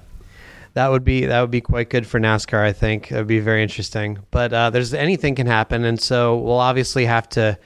That 0.73 0.89
would 0.89 1.05
be 1.05 1.25
that 1.25 1.41
would 1.41 1.51
be 1.51 1.61
quite 1.61 1.89
good 1.89 2.05
for 2.05 2.19
NASCAR. 2.19 2.59
I 2.59 2.73
think 2.73 3.11
it 3.11 3.15
would 3.15 3.27
be 3.27 3.39
very 3.39 3.63
interesting. 3.63 4.19
But 4.29 4.51
uh, 4.51 4.69
there's 4.69 4.93
anything 4.93 5.35
can 5.35 5.47
happen, 5.47 5.85
and 5.85 5.99
so 5.99 6.37
we'll 6.37 6.59
obviously 6.59 7.05
have 7.05 7.29
to 7.29 7.57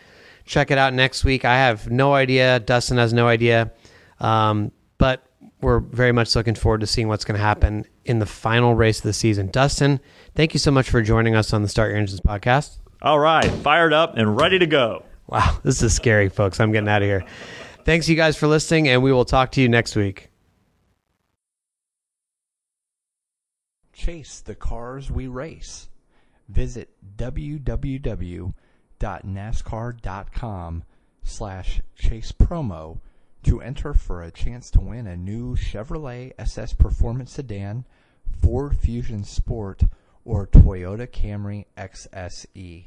check 0.45 0.69
it 0.71 0.77
out 0.77 0.93
next 0.93 1.23
week. 1.23 1.43
I 1.43 1.55
have 1.55 1.89
no 1.89 2.13
idea. 2.13 2.59
Dustin 2.59 2.97
has 2.97 3.11
no 3.11 3.27
idea, 3.27 3.71
um, 4.19 4.71
but 4.99 5.25
we're 5.61 5.79
very 5.79 6.11
much 6.11 6.35
looking 6.35 6.55
forward 6.55 6.81
to 6.81 6.87
seeing 6.87 7.07
what's 7.07 7.25
going 7.25 7.37
to 7.37 7.43
happen 7.43 7.85
in 8.05 8.19
the 8.19 8.25
final 8.25 8.75
race 8.75 8.99
of 8.99 9.03
the 9.03 9.13
season. 9.13 9.47
Dustin, 9.47 9.99
thank 10.35 10.53
you 10.53 10.59
so 10.59 10.71
much 10.71 10.89
for 10.89 11.01
joining 11.01 11.35
us 11.35 11.51
on 11.51 11.63
the 11.63 11.67
Start 11.67 11.89
Your 11.89 11.97
Engines 11.97 12.21
podcast. 12.21 12.77
All 13.01 13.17
right, 13.17 13.49
fired 13.49 13.93
up 13.93 14.17
and 14.17 14.35
ready 14.35 14.59
to 14.59 14.67
go. 14.67 15.05
Wow, 15.27 15.59
this 15.63 15.81
is 15.81 15.95
scary, 15.95 16.27
folks. 16.27 16.59
I'm 16.59 16.71
getting 16.71 16.89
out 16.89 17.01
of 17.01 17.07
here. 17.07 17.23
Thanks, 17.85 18.09
you 18.09 18.15
guys, 18.15 18.35
for 18.35 18.47
listening, 18.47 18.89
and 18.89 19.01
we 19.01 19.13
will 19.13 19.25
talk 19.25 19.51
to 19.53 19.61
you 19.61 19.69
next 19.69 19.95
week. 19.95 20.29
Chase 23.93 24.41
the 24.41 24.55
cars 24.55 25.09
we 25.09 25.27
race. 25.27 25.89
Visit 26.49 26.89
www.nascar.com 27.15 28.53
slash 31.23 31.81
chase 31.95 32.31
promo 32.31 32.99
to 33.43 33.61
enter 33.61 33.93
for 33.93 34.21
a 34.23 34.31
chance 34.31 34.69
to 34.71 34.81
win 34.81 35.07
a 35.07 35.15
new 35.15 35.55
Chevrolet 35.55 36.33
SS 36.37 36.73
Performance 36.73 37.31
Sedan, 37.33 37.85
Ford 38.41 38.75
Fusion 38.77 39.23
Sport, 39.23 39.83
or 40.25 40.47
Toyota 40.47 41.07
Camry 41.07 41.65
XSE. 41.77 42.85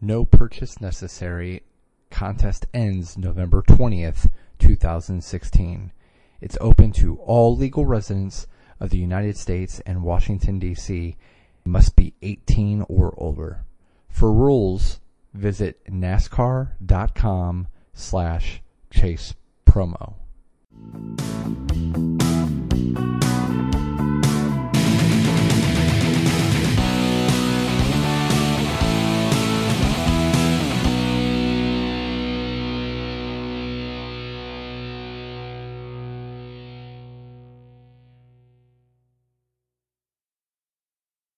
No 0.00 0.24
purchase 0.24 0.80
necessary. 0.80 1.62
Contest 2.10 2.66
ends 2.72 3.18
November 3.18 3.62
20th, 3.62 4.30
2016. 4.58 5.92
It's 6.40 6.58
open 6.60 6.92
to 6.92 7.16
all 7.16 7.56
legal 7.56 7.86
residents 7.86 8.46
of 8.78 8.90
the 8.90 8.98
United 8.98 9.36
States 9.36 9.80
and 9.86 10.02
Washington, 10.02 10.58
D.C. 10.58 11.16
Must 11.64 11.96
be 11.96 12.14
18 12.22 12.84
or 12.88 13.14
older. 13.16 13.64
For 14.08 14.32
rules, 14.32 15.00
visit 15.34 15.84
nascar.com 15.90 17.68
slash 17.92 18.62
chase 18.90 19.34
promo. 19.66 20.14